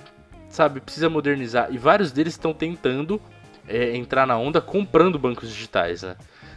sabe, 0.49 0.81
precisa 0.81 1.09
modernizar. 1.09 1.69
E 1.71 1.79
vários 1.79 2.13
deles 2.13 2.35
estão 2.35 2.53
tentando 2.53 3.21
é, 3.67 3.97
entrar 3.97 4.27
na 4.27 4.37
onda 4.37 4.61
comprando 4.61 5.19
bancos 5.19 5.49
digitais, 5.49 6.03
né? 6.03 6.17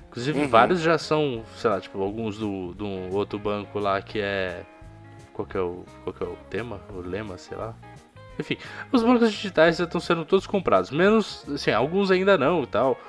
Inclusive 0.10 0.41
Uhum. 0.41 0.48
vários 0.50 0.82
já 0.82 0.98
são, 0.98 1.44
sei 1.56 1.70
lá, 1.70 1.80
tipo, 1.80 2.01
alguns 2.01 2.38
do, 2.38 2.74
do 2.74 2.86
outro 3.15 3.39
banco 3.39 3.80
lá 3.80 4.01
que 4.01 4.20
é. 4.20 4.63
Qual 5.32 5.48
que 5.48 5.56
é 5.56 5.62
o, 5.62 5.86
qual 6.03 6.13
que 6.13 6.22
é 6.24 6.27
o 6.27 6.36
tema? 6.50 6.82
O 6.94 7.00
lema, 7.00 7.38
sei 7.38 7.58
lá. 7.58 7.74
Enfim, 8.41 8.57
os 8.91 9.01
bancos 9.03 9.31
digitais 9.31 9.77
já 9.77 9.86
estão 9.86 10.01
sendo 10.01 10.25
todos 10.25 10.45
comprados, 10.45 10.91
menos, 10.91 11.45
assim, 11.53 11.71
alguns 11.71 12.12
ainda 12.12 12.38
não 12.38 12.63
e 12.63 12.67
tal. 12.67 13.00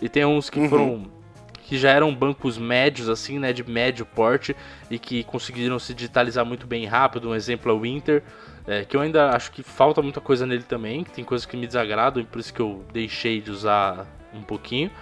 E 0.00 0.08
tem 0.08 0.24
uns 0.24 0.48
que 0.48 0.58
Uhum. 0.58 0.68
foram 0.68 1.16
que 1.64 1.76
já 1.76 1.90
eram 1.90 2.14
bancos 2.14 2.56
médios, 2.56 3.08
assim, 3.08 3.40
né, 3.40 3.52
de 3.52 3.68
médio 3.68 4.06
porte, 4.06 4.54
e 4.88 5.00
que 5.00 5.24
conseguiram 5.24 5.80
se 5.80 5.92
digitalizar 5.92 6.44
muito 6.46 6.64
bem 6.64 6.86
rápido. 6.86 7.28
Um 7.28 7.34
exemplo 7.34 7.72
é 7.72 7.74
o 7.74 7.84
Inter, 7.84 8.22
é, 8.68 8.84
que 8.84 8.96
eu 8.96 9.00
ainda 9.00 9.30
acho 9.30 9.50
que 9.50 9.64
falta 9.64 10.00
muita 10.00 10.20
coisa 10.20 10.46
nele 10.46 10.62
também, 10.62 11.02
que 11.02 11.10
tem 11.10 11.24
coisas 11.24 11.44
que 11.44 11.56
me 11.56 11.66
desagradam, 11.66 12.22
e 12.22 12.24
por 12.24 12.38
isso 12.38 12.54
que 12.54 12.60
eu 12.60 12.84
deixei 12.92 13.40
de 13.40 13.50
usar 13.50 14.06
um 14.32 14.42
pouquinho. 14.42 14.92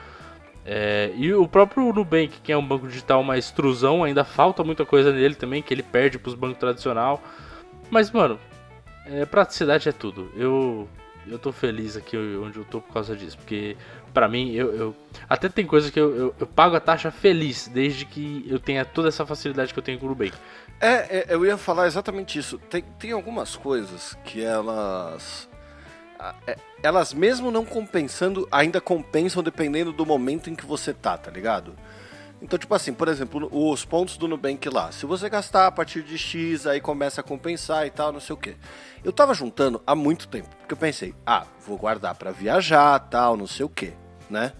É, 0.64 1.12
e 1.14 1.34
o 1.34 1.46
próprio 1.46 1.92
Nubank, 1.92 2.40
que 2.42 2.50
é 2.50 2.56
um 2.56 2.66
banco 2.66 2.88
digital 2.88 3.22
mais 3.22 3.50
truzão, 3.50 4.02
ainda 4.02 4.24
falta 4.24 4.64
muita 4.64 4.86
coisa 4.86 5.12
nele 5.12 5.34
também, 5.34 5.60
que 5.60 5.74
ele 5.74 5.82
perde 5.82 6.18
para 6.18 6.30
os 6.30 6.34
bancos 6.34 6.56
tradicional. 6.56 7.22
Mas, 7.90 8.10
mano, 8.10 8.40
é, 9.06 9.24
praticidade 9.24 9.88
é 9.88 9.92
tudo. 9.92 10.30
Eu, 10.36 10.88
eu 11.26 11.38
tô 11.38 11.52
feliz 11.52 11.96
aqui 11.96 12.16
onde 12.16 12.58
eu 12.58 12.64
tô 12.64 12.80
por 12.80 12.92
causa 12.92 13.16
disso, 13.16 13.36
porque 13.38 13.76
para 14.12 14.28
mim, 14.28 14.52
eu, 14.52 14.74
eu, 14.74 14.96
até 15.28 15.48
tem 15.48 15.66
coisa 15.66 15.90
que 15.90 15.98
eu, 15.98 16.16
eu, 16.16 16.34
eu, 16.38 16.46
pago 16.46 16.76
a 16.76 16.80
taxa 16.80 17.10
feliz, 17.10 17.68
desde 17.68 18.04
que 18.04 18.44
eu 18.48 18.58
tenha 18.58 18.84
toda 18.84 19.08
essa 19.08 19.26
facilidade 19.26 19.72
que 19.72 19.78
eu 19.78 19.82
tenho 19.82 19.98
com 19.98 20.06
o 20.06 20.08
Nubank. 20.10 20.32
É, 20.80 21.18
é, 21.18 21.26
eu 21.28 21.44
ia 21.44 21.56
falar 21.56 21.86
exatamente 21.86 22.38
isso. 22.38 22.58
Tem, 22.58 22.82
tem 22.98 23.12
algumas 23.12 23.56
coisas 23.56 24.16
que 24.24 24.42
elas 24.42 25.48
é, 26.46 26.56
elas 26.82 27.12
mesmo 27.12 27.50
não 27.50 27.64
compensando, 27.64 28.48
ainda 28.50 28.80
compensam 28.80 29.42
dependendo 29.42 29.92
do 29.92 30.06
momento 30.06 30.48
em 30.48 30.54
que 30.54 30.64
você 30.64 30.92
tá, 30.92 31.16
tá 31.18 31.30
ligado? 31.30 31.74
Então, 32.44 32.58
tipo 32.58 32.74
assim, 32.74 32.92
por 32.92 33.08
exemplo, 33.08 33.48
os 33.50 33.86
pontos 33.86 34.18
do 34.18 34.28
Nubank 34.28 34.68
lá. 34.68 34.92
Se 34.92 35.06
você 35.06 35.30
gastar 35.30 35.66
a 35.66 35.72
partir 35.72 36.02
de 36.02 36.18
X, 36.18 36.66
aí 36.66 36.78
começa 36.78 37.22
a 37.22 37.24
compensar 37.24 37.86
e 37.86 37.90
tal, 37.90 38.12
não 38.12 38.20
sei 38.20 38.34
o 38.34 38.36
que. 38.36 38.54
Eu 39.02 39.14
tava 39.14 39.32
juntando 39.32 39.82
há 39.86 39.94
muito 39.94 40.28
tempo, 40.28 40.50
porque 40.58 40.74
eu 40.74 40.76
pensei, 40.76 41.14
ah, 41.24 41.46
vou 41.66 41.78
guardar 41.78 42.14
para 42.16 42.32
viajar, 42.32 42.98
tal, 43.08 43.34
não 43.34 43.46
sei 43.46 43.64
o 43.64 43.68
que, 43.68 43.94
né? 44.28 44.52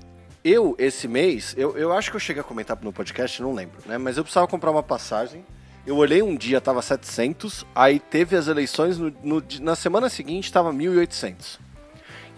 Eu, 0.42 0.74
esse 0.78 1.06
mês, 1.06 1.54
eu, 1.58 1.76
eu 1.76 1.92
acho 1.92 2.10
que 2.10 2.16
eu 2.16 2.20
cheguei 2.20 2.40
a 2.40 2.44
comentar 2.44 2.78
no 2.80 2.90
podcast, 2.90 3.42
não 3.42 3.52
lembro, 3.52 3.76
né? 3.84 3.98
Mas 3.98 4.16
eu 4.16 4.24
precisava 4.24 4.48
comprar 4.48 4.70
uma 4.70 4.82
passagem. 4.82 5.44
Eu 5.86 5.98
olhei 5.98 6.22
um 6.22 6.34
dia, 6.34 6.62
tava 6.62 6.80
700, 6.80 7.66
aí 7.74 8.00
teve 8.00 8.34
as 8.34 8.48
eleições, 8.48 8.96
no, 8.96 9.12
no 9.22 9.42
na 9.60 9.76
semana 9.76 10.08
seguinte 10.08 10.50
tava 10.50 10.72
1.800. 10.72 11.58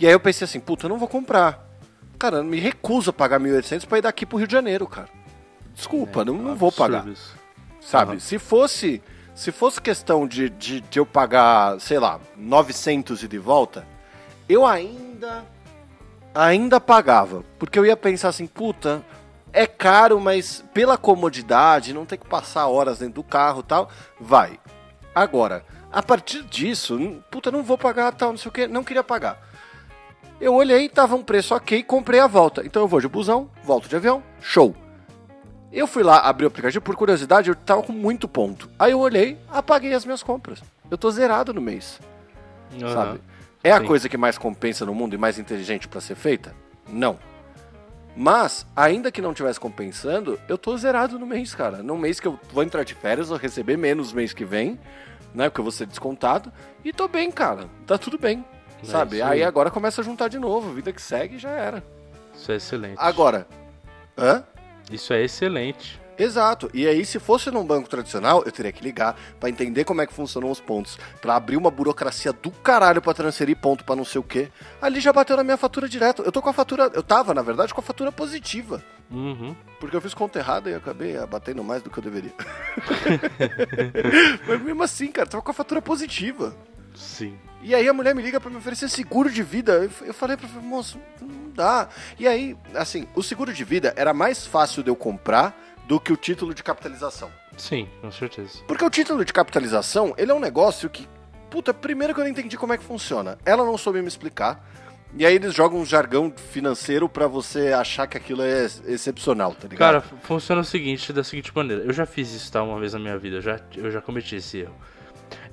E 0.00 0.08
aí 0.08 0.12
eu 0.12 0.18
pensei 0.18 0.44
assim, 0.44 0.58
puta, 0.58 0.86
eu 0.86 0.90
não 0.90 0.98
vou 0.98 1.06
comprar. 1.06 1.64
Cara, 2.18 2.42
me 2.42 2.58
recuso 2.58 3.10
a 3.10 3.12
pagar 3.12 3.38
1.800 3.38 3.86
pra 3.86 3.98
ir 3.98 4.02
daqui 4.02 4.26
pro 4.26 4.38
Rio 4.38 4.48
de 4.48 4.52
Janeiro, 4.52 4.88
cara. 4.88 5.14
Desculpa, 5.76 6.22
é, 6.22 6.24
não, 6.24 6.34
não 6.34 6.56
vou 6.56 6.72
pagar. 6.72 7.06
Sabe? 7.80 8.14
Uhum. 8.14 8.20
Se 8.20 8.38
fosse 8.38 9.02
se 9.34 9.52
fosse 9.52 9.78
questão 9.82 10.26
de, 10.26 10.48
de, 10.48 10.80
de, 10.80 10.98
eu 10.98 11.04
pagar, 11.04 11.78
sei 11.78 11.98
lá, 11.98 12.18
900 12.38 13.22
e 13.22 13.28
de 13.28 13.36
volta, 13.36 13.86
eu 14.48 14.64
ainda 14.64 15.44
ainda 16.34 16.80
pagava, 16.80 17.44
porque 17.58 17.78
eu 17.78 17.84
ia 17.84 17.96
pensar 17.96 18.30
assim, 18.30 18.46
puta, 18.46 19.04
é 19.52 19.66
caro, 19.66 20.18
mas 20.18 20.64
pela 20.72 20.96
comodidade, 20.96 21.92
não 21.92 22.06
tem 22.06 22.18
que 22.18 22.26
passar 22.26 22.66
horas 22.66 22.98
dentro 22.98 23.16
do 23.16 23.22
carro, 23.22 23.62
tal, 23.62 23.90
vai. 24.18 24.58
Agora, 25.14 25.64
a 25.92 26.02
partir 26.02 26.42
disso, 26.44 26.98
puta, 27.30 27.50
não 27.50 27.62
vou 27.62 27.76
pagar 27.76 28.12
tal, 28.12 28.30
não 28.30 28.38
sei 28.38 28.48
o 28.48 28.52
que, 28.52 28.66
não 28.66 28.84
queria 28.84 29.04
pagar. 29.04 29.38
Eu 30.40 30.54
olhei, 30.54 30.88
tava 30.88 31.14
um 31.14 31.22
preço 31.22 31.54
ok, 31.54 31.82
comprei 31.82 32.20
a 32.20 32.26
volta. 32.26 32.62
Então 32.64 32.82
eu 32.82 32.88
vou 32.88 33.00
de 33.00 33.08
busão, 33.08 33.50
volto 33.62 33.88
de 33.88 33.96
avião, 33.96 34.22
show. 34.40 34.74
Eu 35.76 35.86
fui 35.86 36.02
lá 36.02 36.20
abrir 36.20 36.46
o 36.46 36.48
aplicativo, 36.48 36.82
por 36.82 36.96
curiosidade, 36.96 37.50
eu 37.50 37.54
tava 37.54 37.82
com 37.82 37.92
muito 37.92 38.26
ponto. 38.26 38.66
Aí 38.78 38.92
eu 38.92 38.98
olhei, 38.98 39.36
apaguei 39.46 39.92
as 39.92 40.06
minhas 40.06 40.22
compras. 40.22 40.62
Eu 40.90 40.96
tô 40.96 41.10
zerado 41.10 41.52
no 41.52 41.60
mês. 41.60 42.00
Uhum. 42.72 42.90
Sabe? 42.90 43.20
É 43.62 43.68
Sim. 43.68 43.76
a 43.76 43.86
coisa 43.86 44.08
que 44.08 44.16
mais 44.16 44.38
compensa 44.38 44.86
no 44.86 44.94
mundo 44.94 45.14
e 45.14 45.18
mais 45.18 45.38
inteligente 45.38 45.86
para 45.86 46.00
ser 46.00 46.14
feita? 46.14 46.54
Não. 46.88 47.18
Mas, 48.16 48.64
ainda 48.74 49.12
que 49.12 49.20
não 49.20 49.34
tivesse 49.34 49.60
compensando, 49.60 50.40
eu 50.48 50.56
tô 50.56 50.74
zerado 50.78 51.18
no 51.18 51.26
mês, 51.26 51.54
cara. 51.54 51.82
No 51.82 51.98
mês 51.98 52.20
que 52.20 52.26
eu 52.26 52.40
vou 52.50 52.62
entrar 52.62 52.82
de 52.82 52.94
férias, 52.94 53.28
vou 53.28 53.36
receber 53.36 53.76
menos 53.76 54.14
mês 54.14 54.32
que 54.32 54.46
vem, 54.46 54.80
né? 55.34 55.50
Porque 55.50 55.60
eu 55.60 55.64
vou 55.64 55.72
ser 55.72 55.84
descontado. 55.84 56.50
E 56.82 56.90
tô 56.90 57.06
bem, 57.06 57.30
cara. 57.30 57.66
Tá 57.86 57.98
tudo 57.98 58.16
bem. 58.16 58.42
É 58.82 58.86
sabe? 58.86 59.20
Aí. 59.20 59.40
aí 59.40 59.44
agora 59.44 59.70
começa 59.70 60.00
a 60.00 60.04
juntar 60.04 60.28
de 60.28 60.38
novo. 60.38 60.72
Vida 60.72 60.90
que 60.90 61.02
segue 61.02 61.36
já 61.36 61.50
era. 61.50 61.84
Isso 62.34 62.50
é 62.50 62.54
excelente. 62.56 62.96
Agora. 62.96 63.46
Hã? 64.16 64.42
Isso 64.90 65.12
é 65.12 65.22
excelente. 65.22 66.00
Exato. 66.18 66.70
E 66.72 66.86
aí, 66.86 67.04
se 67.04 67.18
fosse 67.18 67.50
num 67.50 67.64
banco 67.64 67.88
tradicional, 67.88 68.42
eu 68.44 68.52
teria 68.52 68.72
que 68.72 68.82
ligar 68.82 69.16
para 69.38 69.50
entender 69.50 69.84
como 69.84 70.00
é 70.00 70.06
que 70.06 70.14
funcionam 70.14 70.50
os 70.50 70.60
pontos, 70.60 70.98
para 71.20 71.36
abrir 71.36 71.56
uma 71.56 71.70
burocracia 71.70 72.32
do 72.32 72.50
caralho 72.50 73.02
para 73.02 73.12
transferir 73.14 73.56
ponto 73.56 73.84
para 73.84 73.96
não 73.96 74.04
sei 74.04 74.20
o 74.20 74.24
quê. 74.24 74.48
Ali 74.80 75.00
já 75.00 75.12
bateu 75.12 75.36
na 75.36 75.44
minha 75.44 75.56
fatura 75.56 75.88
direto. 75.88 76.22
Eu 76.22 76.32
tô 76.32 76.40
com 76.40 76.48
a 76.48 76.52
fatura, 76.52 76.90
eu 76.94 77.02
tava, 77.02 77.34
na 77.34 77.42
verdade, 77.42 77.74
com 77.74 77.80
a 77.80 77.84
fatura 77.84 78.10
positiva. 78.10 78.82
Uhum. 79.10 79.54
Porque 79.78 79.94
eu 79.94 80.00
fiz 80.00 80.14
conta 80.14 80.38
errada 80.38 80.70
e 80.70 80.74
acabei 80.74 81.14
batendo 81.26 81.62
mais 81.62 81.82
do 81.82 81.90
que 81.90 81.98
eu 81.98 82.02
deveria. 82.02 82.32
Mas 84.48 84.62
mesmo 84.62 84.82
assim, 84.82 85.12
cara, 85.12 85.28
tava 85.28 85.42
com 85.42 85.50
a 85.50 85.54
fatura 85.54 85.82
positiva. 85.82 86.56
Sim. 86.94 87.38
E 87.66 87.74
aí 87.74 87.88
a 87.88 87.92
mulher 87.92 88.14
me 88.14 88.22
liga 88.22 88.38
para 88.38 88.48
me 88.48 88.58
oferecer 88.58 88.88
seguro 88.88 89.28
de 89.28 89.42
vida. 89.42 89.90
Eu 90.02 90.14
falei 90.14 90.36
pra 90.36 90.48
moço, 90.60 91.00
não 91.20 91.50
dá. 91.50 91.88
E 92.16 92.28
aí, 92.28 92.56
assim, 92.72 93.08
o 93.12 93.24
seguro 93.24 93.52
de 93.52 93.64
vida 93.64 93.92
era 93.96 94.14
mais 94.14 94.46
fácil 94.46 94.84
de 94.84 94.88
eu 94.88 94.94
comprar 94.94 95.52
do 95.88 95.98
que 95.98 96.12
o 96.12 96.16
título 96.16 96.54
de 96.54 96.62
capitalização. 96.62 97.28
Sim, 97.56 97.88
com 98.00 98.12
certeza. 98.12 98.60
Porque 98.68 98.84
o 98.84 98.88
título 98.88 99.24
de 99.24 99.32
capitalização, 99.32 100.14
ele 100.16 100.30
é 100.30 100.34
um 100.34 100.38
negócio 100.38 100.88
que, 100.88 101.08
puta, 101.50 101.74
primeiro 101.74 102.14
que 102.14 102.20
eu 102.20 102.24
não 102.24 102.30
entendi 102.30 102.56
como 102.56 102.72
é 102.72 102.78
que 102.78 102.84
funciona. 102.84 103.36
Ela 103.44 103.64
não 103.64 103.76
soube 103.76 104.00
me 104.00 104.06
explicar. 104.06 104.64
E 105.16 105.26
aí 105.26 105.34
eles 105.34 105.52
jogam 105.52 105.80
um 105.80 105.84
jargão 105.84 106.32
financeiro 106.52 107.08
para 107.08 107.26
você 107.26 107.72
achar 107.72 108.06
que 108.06 108.16
aquilo 108.16 108.42
é 108.42 108.66
excepcional, 108.86 109.52
tá 109.52 109.66
ligado? 109.66 109.78
Cara, 109.78 110.00
funciona 110.22 110.60
o 110.60 110.64
seguinte, 110.64 111.12
da 111.12 111.24
seguinte 111.24 111.50
maneira. 111.52 111.82
Eu 111.82 111.92
já 111.92 112.06
fiz 112.06 112.32
isso, 112.32 112.52
tá, 112.52 112.62
uma 112.62 112.78
vez 112.78 112.92
na 112.92 113.00
minha 113.00 113.18
vida. 113.18 113.38
Eu 113.38 113.42
já, 113.42 113.58
eu 113.74 113.90
já 113.90 114.00
cometi 114.00 114.36
esse 114.36 114.58
erro. 114.58 114.74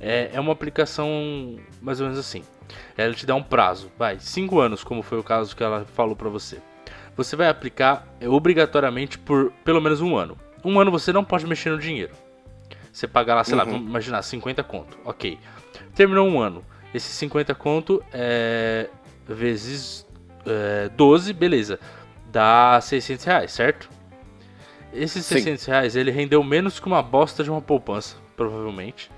É, 0.05 0.31
é 0.33 0.39
uma 0.39 0.51
aplicação 0.51 1.57
mais 1.81 2.01
ou 2.01 2.07
menos 2.07 2.19
assim. 2.19 2.43
Ela 2.97 3.13
te 3.13 3.25
dá 3.25 3.35
um 3.35 3.43
prazo, 3.43 3.89
vai, 3.97 4.19
5 4.19 4.59
anos, 4.59 4.83
como 4.83 5.01
foi 5.01 5.17
o 5.17 5.23
caso 5.23 5.55
que 5.55 5.63
ela 5.63 5.85
falou 5.85 6.15
para 6.15 6.29
você. 6.29 6.59
Você 7.15 7.35
vai 7.35 7.47
aplicar 7.47 8.07
obrigatoriamente 8.25 9.17
por 9.17 9.51
pelo 9.63 9.79
menos 9.79 10.01
um 10.01 10.17
ano. 10.17 10.37
Um 10.63 10.79
ano 10.79 10.91
você 10.91 11.13
não 11.13 11.23
pode 11.23 11.47
mexer 11.47 11.69
no 11.69 11.77
dinheiro. 11.77 12.11
Você 12.91 13.07
paga 13.07 13.33
lá, 13.33 13.43
sei 13.43 13.53
uhum. 13.53 13.59
lá, 13.59 13.63
vamos 13.63 13.87
imaginar, 13.87 14.21
50 14.21 14.63
conto. 14.63 14.97
Ok. 15.05 15.39
Terminou 15.95 16.27
um 16.27 16.39
ano. 16.39 16.63
Esse 16.93 17.07
50 17.07 17.55
conto 17.55 18.03
é 18.11 18.89
vezes 19.27 20.05
é, 20.45 20.89
12, 20.89 21.33
beleza. 21.33 21.79
Dá 22.31 22.79
600 22.81 23.25
reais, 23.25 23.51
certo? 23.51 23.89
Esses 24.91 25.25
600 25.25 25.61
Sim. 25.63 25.71
reais, 25.71 25.95
ele 25.95 26.11
rendeu 26.11 26.43
menos 26.43 26.79
que 26.79 26.87
uma 26.87 27.01
bosta 27.01 27.43
de 27.43 27.49
uma 27.49 27.61
poupança, 27.61 28.17
provavelmente. 28.35 29.09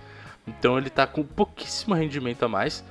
Então 0.47 0.77
ele 0.77 0.89
tá 0.89 1.07
com 1.07 1.23
pouquíssimo 1.23 1.95
rendimento 1.95 2.43
a 2.43 2.47
mais. 2.47 2.83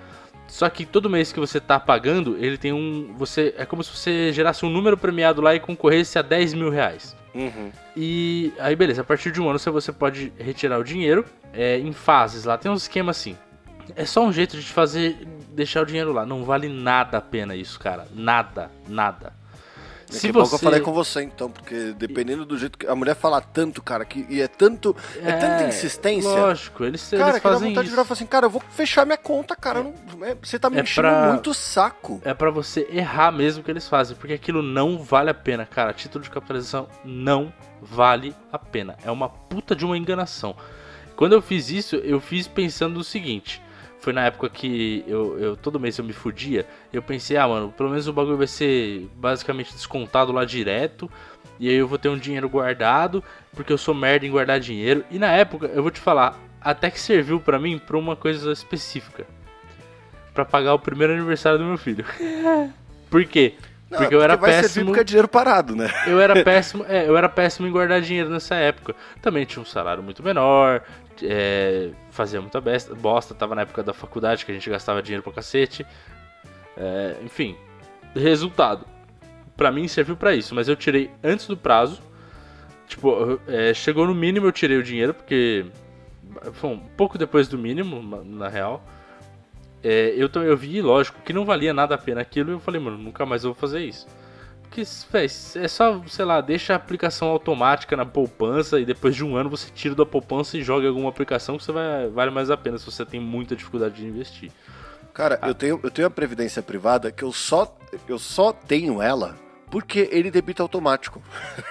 Só 0.46 0.68
que 0.68 0.84
todo 0.84 1.08
mês 1.08 1.32
que 1.32 1.40
você 1.40 1.61
tá 1.61 1.80
pagando, 1.80 2.37
ele 2.38 2.58
tem 2.58 2.73
um. 2.73 3.14
Você 3.16 3.54
É 3.56 3.64
como 3.64 3.82
se 3.82 3.96
você 3.96 4.32
gerasse 4.32 4.64
um 4.64 4.70
número 4.70 4.96
premiado 4.96 5.40
lá 5.40 5.54
e 5.54 5.61
concorresse 5.61 6.18
a 6.18 6.23
10 6.23 6.54
mil 6.54 6.70
reais. 6.70 7.16
Uhum. 7.34 7.73
E 7.96 8.52
aí, 8.58 8.76
beleza, 8.76 9.00
a 9.00 9.04
partir 9.04 9.32
de 9.32 9.40
um 9.40 9.49
ano 9.49 9.58
você 9.58 9.92
pode 9.92 10.32
retirar 10.38 10.78
o 10.78 10.84
dinheiro 10.84 11.25
é, 11.52 11.78
em 11.78 11.92
fases 11.92 12.44
lá. 12.44 12.56
Tem 12.56 12.70
um 12.70 12.76
esquema 12.76 13.11
assim. 13.11 13.37
É 13.96 14.04
só 14.04 14.25
um 14.25 14.32
jeito 14.32 14.56
de 14.56 14.62
te 14.64 14.73
fazer 14.73 15.26
deixar 15.50 15.82
o 15.82 15.87
dinheiro 15.87 16.12
lá. 16.12 16.25
Não 16.25 16.44
vale 16.44 16.68
nada 16.68 17.18
a 17.18 17.20
pena 17.20 17.54
isso, 17.54 17.78
cara. 17.78 18.06
Nada, 18.14 18.70
nada. 18.88 19.32
Se 20.14 20.33
você... 20.33 20.54
eu 20.54 20.59
falei 20.59 20.80
com 20.80 20.92
você, 20.92 21.23
então, 21.23 21.50
porque 21.50 21.94
dependendo 21.97 22.44
do 22.44 22.56
jeito 22.56 22.78
que. 22.78 22.87
A 22.87 22.94
mulher 22.94 23.14
fala 23.14 23.40
tanto, 23.40 23.83
cara, 23.83 24.04
que, 24.04 24.26
e 24.28 24.40
é 24.40 24.49
tanto. 24.49 24.97
É, 25.23 25.30
é 25.30 25.33
tanta 25.33 25.64
insistência. 25.64 26.30
Lógico, 26.30 26.85
eles, 26.85 27.09
cara, 27.11 27.30
eles 27.30 27.42
que 27.42 27.49
dá 27.49 27.54
vontade 27.54 27.73
isso. 27.73 27.83
de 27.85 27.90
virar 27.90 28.02
e 28.02 28.04
falar 28.04 28.16
assim, 28.16 28.26
cara, 28.26 28.47
eu 28.47 28.50
vou 28.50 28.62
fechar 28.71 29.04
minha 29.04 29.18
conta, 29.18 29.56
cara. 29.56 29.83
Não, 29.83 30.25
é, 30.25 30.37
você 30.40 30.59
tá 30.59 30.71
me 30.71 30.78
é 30.78 30.83
enchendo 30.83 31.09
pra... 31.09 31.33
muito 31.33 31.52
saco. 31.52 32.21
É 32.25 32.33
para 32.35 32.50
você 32.50 32.87
errar 32.90 33.33
mesmo 33.33 33.62
que 33.62 33.71
eles 33.71 33.88
fazem, 33.88 34.16
porque 34.16 34.35
aquilo 34.35 34.62
não 34.62 34.99
vale 34.99 35.30
a 35.30 35.35
pena, 35.35 35.66
cara. 35.66 35.92
Título 35.92 36.23
de 36.25 36.30
capitalização 36.30 36.88
não 37.04 37.52
vale 37.80 38.35
a 38.52 38.59
pena. 38.59 38.97
É 39.04 39.11
uma 39.11 39.28
puta 39.28 39.75
de 39.75 39.85
uma 39.85 39.97
enganação. 39.97 40.56
Quando 41.16 41.33
eu 41.33 41.42
fiz 41.42 41.71
isso, 41.71 41.97
eu 41.97 42.21
fiz 42.21 42.49
pensando 42.49 42.94
no 42.94 43.04
seguinte 43.04 43.62
foi 44.04 44.12
na 44.12 44.26
época 44.26 44.50
que 44.50 45.02
eu, 45.08 45.38
eu, 45.38 45.56
todo 45.56 45.80
mês 45.80 45.96
eu 45.96 46.04
me 46.04 46.12
fudia. 46.12 46.66
Eu 46.92 47.02
pensei, 47.02 47.38
ah, 47.38 47.49
mano, 47.49 47.73
pelo 47.73 47.88
menos 47.88 48.06
o 48.06 48.12
bagulho 48.12 48.37
vai 48.37 48.46
ser 48.46 49.08
basicamente 49.16 49.73
descontado 49.73 50.30
lá 50.30 50.44
direto. 50.44 51.11
E 51.58 51.68
aí 51.68 51.75
eu 51.76 51.88
vou 51.88 51.96
ter 51.96 52.11
um 52.11 52.18
dinheiro 52.18 52.49
guardado, 52.49 53.25
porque 53.54 53.73
eu 53.73 53.78
sou 53.78 53.94
merda 53.94 54.26
em 54.26 54.30
guardar 54.30 54.61
dinheiro. 54.61 55.04
E 55.11 55.18
na 55.18 55.28
época, 55.28 55.66
eu 55.68 55.82
vou 55.82 55.90
te 55.90 56.00
falar, 56.00 56.38
até 56.61 56.90
que 56.90 57.00
serviu 57.00 57.40
para 57.40 57.58
mim 57.58 57.78
pra 57.78 57.96
uma 57.96 58.14
coisa 58.14 58.52
específica. 58.52 59.26
para 60.34 60.44
pagar 60.44 60.75
o 60.75 60.78
primeiro 60.78 61.14
aniversário 61.14 61.58
do 61.58 61.64
meu 61.64 61.78
filho. 61.78 62.04
Por 63.08 63.25
quê? 63.25 63.54
Não, 63.90 63.99
porque 63.99 64.14
eu 64.14 64.23
era 64.23 64.37
vai 64.37 64.50
péssimo. 64.50 64.87
porque 64.87 65.00
é 65.00 65.04
dinheiro 65.04 65.28
parado, 65.28 65.76
né? 65.76 65.88
Eu 66.06 66.20
era 66.20 66.42
péssimo, 66.42 66.84
é, 66.88 67.08
eu 67.08 67.16
era 67.16 67.28
péssimo 67.28 67.66
em 67.68 67.70
guardar 67.70 68.00
dinheiro 68.00 68.28
nessa 68.28 68.54
época. 68.56 68.94
Também 69.23 69.44
tinha 69.44 69.62
um 69.62 69.66
salário 69.66 70.02
muito 70.02 70.23
menor, 70.23 70.82
é, 71.23 71.90
fazia 72.11 72.40
muita 72.40 72.61
besta, 72.61 72.94
bosta, 72.94 73.35
tava 73.35 73.54
na 73.54 73.62
época 73.62 73.83
da 73.83 73.92
faculdade 73.92 74.44
que 74.44 74.50
a 74.50 74.54
gente 74.54 74.68
gastava 74.68 75.02
dinheiro 75.02 75.23
pra 75.23 75.33
cacete. 75.33 75.87
É, 76.76 77.16
enfim, 77.25 77.56
resultado. 78.14 78.87
pra 79.56 79.71
mim 79.71 79.87
serviu 79.87 80.16
pra 80.16 80.35
isso, 80.35 80.54
mas 80.54 80.68
eu 80.68 80.76
tirei 80.76 81.11
antes 81.23 81.47
do 81.47 81.56
prazo. 81.56 82.00
Tipo, 82.87 83.40
é, 83.47 83.73
chegou 83.73 84.06
no 84.06 84.14
mínimo 84.14 84.47
eu 84.47 84.52
tirei 84.52 84.76
o 84.76 84.83
dinheiro, 84.83 85.14
porque. 85.14 85.66
Foi 86.54 86.71
um 86.71 86.78
pouco 86.78 87.16
depois 87.16 87.49
do 87.49 87.56
mínimo, 87.56 88.02
na 88.25 88.49
real. 88.49 88.85
É, 89.83 90.14
eu, 90.16 90.28
eu 90.42 90.56
vi, 90.56 90.80
lógico, 90.80 91.21
que 91.23 91.33
não 91.33 91.44
valia 91.44 91.73
nada 91.73 91.94
a 91.94 91.99
pena 91.99 92.23
aquilo 92.23 92.50
e 92.50 92.54
eu 92.54 92.61
falei, 92.61 92.80
mano, 92.80 92.99
nunca 92.99 93.25
mais 93.25 93.42
vou 93.42 93.54
fazer 93.54 93.80
isso. 93.80 94.06
Porque, 94.75 94.83
véio, 95.12 95.31
é 95.54 95.69
só, 95.69 96.02
sei 96.09 96.25
lá, 96.25 96.40
deixa 96.40 96.73
a 96.73 96.76
aplicação 96.76 97.28
automática 97.28 97.97
na 97.97 98.04
poupança 98.04 98.81
e 98.81 98.85
depois 98.85 99.14
de 99.14 99.25
um 99.25 99.37
ano 99.37 99.49
você 99.49 99.71
tira 99.73 99.95
da 99.95 100.04
poupança 100.04 100.59
e 100.59 100.64
joga 100.64 100.87
em 100.87 100.88
alguma 100.88 101.09
aplicação 101.09 101.57
que 101.57 101.62
você 101.62 101.71
vai, 101.71 102.09
vale 102.09 102.33
mais 102.33 102.50
a 102.50 102.57
pena 102.57 102.76
se 102.76 102.85
você 102.85 103.07
tem 103.07 103.21
muita 103.21 103.54
dificuldade 103.54 103.95
de 103.95 104.04
investir. 104.04 104.50
Cara, 105.12 105.38
ah. 105.40 105.47
eu, 105.47 105.54
tenho, 105.54 105.78
eu 105.81 105.93
tenho 105.93 106.09
a 106.09 106.11
previdência 106.11 106.61
privada 106.61 107.12
que 107.12 107.23
eu 107.23 107.31
só, 107.31 107.73
eu 108.09 108.19
só 108.19 108.52
tenho 108.52 109.00
ela 109.00 109.37
porque 109.71 110.09
ele 110.11 110.28
debita 110.28 110.61
automático. 110.61 111.23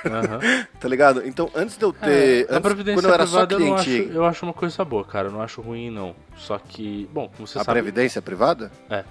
Uhum. 0.06 0.66
tá 0.80 0.88
ligado? 0.88 1.28
Então, 1.28 1.52
antes 1.54 1.78
de 1.78 1.84
eu 1.84 1.92
ter. 1.92 2.50
É, 2.50 2.56
a 2.56 2.62
previdência 2.62 3.02
quando 3.02 3.10
eu 3.10 3.14
era 3.14 3.28
só 3.28 3.46
cliente. 3.46 3.92
Eu, 3.92 4.06
acho, 4.06 4.12
eu 4.12 4.26
acho 4.26 4.46
uma 4.46 4.54
coisa 4.54 4.86
boa, 4.86 5.04
cara. 5.04 5.28
Eu 5.28 5.32
não 5.32 5.42
acho 5.42 5.62
ruim, 5.62 5.90
não. 5.90 6.16
Só 6.38 6.58
que. 6.58 7.10
Bom, 7.14 7.30
como 7.36 7.48
você 7.48 7.60
a 7.60 7.64
sabe. 7.64 7.80
A 7.80 7.82
previdência 7.82 8.22
privada? 8.22 8.72
É. 8.90 9.04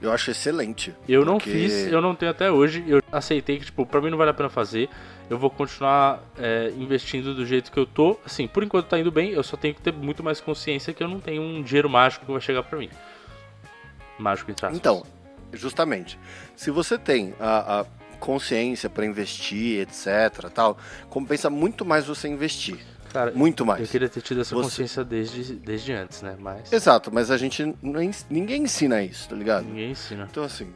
Eu 0.00 0.12
acho 0.12 0.30
excelente. 0.30 0.94
Eu 1.08 1.24
porque... 1.24 1.30
não 1.30 1.40
fiz, 1.40 1.86
eu 1.88 2.00
não 2.00 2.14
tenho 2.14 2.30
até 2.30 2.50
hoje. 2.50 2.84
Eu 2.86 3.02
aceitei 3.10 3.58
que, 3.58 3.64
tipo, 3.64 3.84
pra 3.84 4.00
mim 4.00 4.10
não 4.10 4.18
vale 4.18 4.30
a 4.30 4.34
pena 4.34 4.48
fazer. 4.48 4.88
Eu 5.28 5.36
vou 5.38 5.50
continuar 5.50 6.22
é, 6.38 6.72
investindo 6.76 7.34
do 7.34 7.44
jeito 7.44 7.72
que 7.72 7.78
eu 7.78 7.84
tô. 7.84 8.18
Assim, 8.24 8.46
por 8.46 8.62
enquanto 8.62 8.86
tá 8.86 8.98
indo 8.98 9.10
bem. 9.10 9.30
Eu 9.30 9.42
só 9.42 9.56
tenho 9.56 9.74
que 9.74 9.82
ter 9.82 9.92
muito 9.92 10.22
mais 10.22 10.40
consciência 10.40 10.94
que 10.94 11.02
eu 11.02 11.08
não 11.08 11.20
tenho 11.20 11.42
um 11.42 11.62
dinheiro 11.62 11.90
mágico 11.90 12.24
que 12.24 12.32
vai 12.32 12.40
chegar 12.40 12.62
pra 12.62 12.78
mim. 12.78 12.90
Mágico 14.18 14.50
entre 14.50 14.66
aspas. 14.66 14.78
Então, 14.78 15.04
justamente. 15.52 16.18
Se 16.54 16.70
você 16.70 16.96
tem 16.96 17.34
a, 17.40 17.80
a 17.80 17.84
consciência 18.18 18.88
para 18.88 19.04
investir, 19.04 19.80
etc, 19.80 20.48
tal, 20.52 20.78
compensa 21.08 21.50
muito 21.50 21.84
mais 21.84 22.06
você 22.06 22.28
investir. 22.28 22.78
Cara, 23.12 23.32
muito 23.32 23.64
mais. 23.64 23.80
Eu 23.80 23.86
queria 23.86 24.08
ter 24.08 24.20
tido 24.20 24.40
essa 24.40 24.54
você... 24.54 24.64
consciência 24.64 25.04
desde, 25.04 25.54
desde 25.54 25.92
antes, 25.92 26.22
né? 26.22 26.36
Mas... 26.38 26.72
Exato, 26.72 27.10
mas 27.12 27.30
a 27.30 27.36
gente. 27.36 27.74
Ninguém 28.30 28.62
ensina 28.62 29.02
isso, 29.02 29.28
tá 29.28 29.36
ligado? 29.36 29.64
Ninguém 29.64 29.92
ensina. 29.92 30.28
Então, 30.30 30.44
assim. 30.44 30.72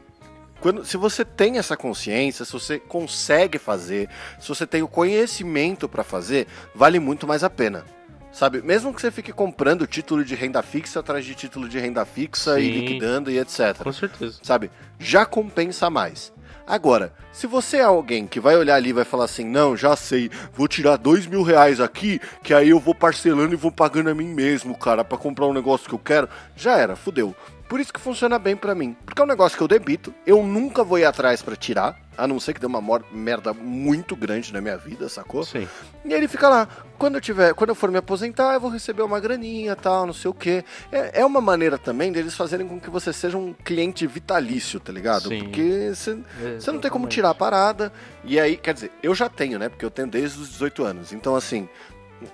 Quando, 0.59 0.85
se 0.85 0.95
você 0.95 1.25
tem 1.25 1.57
essa 1.57 1.75
consciência, 1.75 2.45
se 2.45 2.53
você 2.53 2.79
consegue 2.79 3.59
fazer, 3.59 4.09
se 4.39 4.47
você 4.47 4.65
tem 4.65 4.81
o 4.81 4.87
conhecimento 4.87 5.89
para 5.89 6.05
fazer, 6.05 6.47
vale 6.73 6.99
muito 6.99 7.27
mais 7.27 7.43
a 7.43 7.49
pena. 7.49 7.83
Sabe? 8.31 8.61
Mesmo 8.63 8.93
que 8.93 8.99
você 8.99 9.11
fique 9.11 9.31
comprando 9.31 9.85
título 9.85 10.25
de 10.25 10.33
renda 10.33 10.63
fixa 10.63 11.01
atrás 11.01 11.23
de 11.23 11.35
título 11.35 11.69
de 11.69 11.77
renda 11.79 12.03
fixa 12.03 12.55
Sim, 12.55 12.61
e 12.61 12.79
liquidando 12.79 13.29
e 13.29 13.37
etc. 13.37 13.77
Com 13.83 13.91
certeza. 13.93 14.39
Sabe? 14.41 14.71
Já 14.97 15.25
compensa 15.25 15.89
mais. 15.89 16.33
Agora, 16.65 17.11
se 17.31 17.45
você 17.45 17.77
é 17.77 17.83
alguém 17.83 18.25
que 18.25 18.39
vai 18.39 18.55
olhar 18.55 18.75
ali 18.75 18.89
e 18.89 18.93
vai 18.93 19.03
falar 19.03 19.25
assim, 19.25 19.43
não, 19.43 19.75
já 19.75 19.97
sei, 19.97 20.31
vou 20.53 20.67
tirar 20.67 20.95
dois 20.95 21.27
mil 21.27 21.43
reais 21.43 21.81
aqui, 21.81 22.21
que 22.41 22.53
aí 22.53 22.69
eu 22.69 22.79
vou 22.79 22.95
parcelando 22.95 23.53
e 23.53 23.57
vou 23.57 23.71
pagando 23.71 24.09
a 24.09 24.15
mim 24.15 24.27
mesmo, 24.27 24.77
cara, 24.77 25.03
para 25.03 25.17
comprar 25.17 25.45
um 25.47 25.53
negócio 25.53 25.89
que 25.89 25.95
eu 25.95 25.99
quero, 25.99 26.29
já 26.55 26.77
era, 26.77 26.95
fudeu. 26.95 27.35
Por 27.73 27.79
isso 27.79 27.91
que 27.91 27.99
funciona 27.99 28.37
bem 28.37 28.55
para 28.55 28.75
mim. 28.75 28.95
Porque 29.03 29.19
é 29.19 29.25
um 29.25 29.27
negócio 29.27 29.57
que 29.57 29.63
eu 29.63 29.67
debito, 29.67 30.13
eu 30.27 30.43
nunca 30.43 30.83
vou 30.83 30.99
ir 30.99 31.05
atrás 31.05 31.41
para 31.41 31.55
tirar, 31.55 31.99
a 32.15 32.27
não 32.27 32.39
ser 32.39 32.53
que 32.53 32.59
dê 32.59 32.67
uma 32.67 32.79
merda 33.11 33.51
muito 33.51 34.15
grande 34.15 34.53
na 34.53 34.61
minha 34.61 34.77
vida, 34.77 35.09
sacou? 35.09 35.43
Sim. 35.43 35.67
E 36.05 36.13
ele 36.13 36.27
fica 36.27 36.47
lá. 36.47 36.67
Quando 36.99 37.15
eu 37.15 37.21
tiver, 37.21 37.51
quando 37.55 37.69
eu 37.69 37.75
for 37.75 37.89
me 37.89 37.97
aposentar, 37.97 38.53
eu 38.53 38.59
vou 38.59 38.69
receber 38.69 39.01
uma 39.01 39.19
graninha, 39.19 39.75
tal, 39.75 40.05
não 40.05 40.13
sei 40.13 40.29
o 40.29 40.35
quê. 40.35 40.63
É, 40.91 41.21
é 41.21 41.25
uma 41.25 41.41
maneira 41.41 41.75
também 41.79 42.11
deles 42.11 42.35
fazerem 42.35 42.67
com 42.67 42.79
que 42.79 42.91
você 42.91 43.11
seja 43.11 43.39
um 43.39 43.53
cliente 43.53 44.05
vitalício, 44.05 44.79
tá 44.79 44.93
ligado? 44.93 45.29
Sim. 45.29 45.39
Porque 45.39 45.91
você 45.95 46.71
não 46.71 46.79
tem 46.79 46.91
como 46.91 47.07
tirar 47.07 47.31
a 47.31 47.33
parada. 47.33 47.91
E 48.23 48.39
aí, 48.39 48.55
quer 48.55 48.75
dizer, 48.75 48.91
eu 49.01 49.15
já 49.15 49.27
tenho, 49.27 49.57
né? 49.57 49.67
Porque 49.67 49.83
eu 49.83 49.89
tenho 49.89 50.07
desde 50.07 50.39
os 50.39 50.49
18 50.49 50.83
anos. 50.83 51.11
Então, 51.11 51.35
assim, 51.35 51.67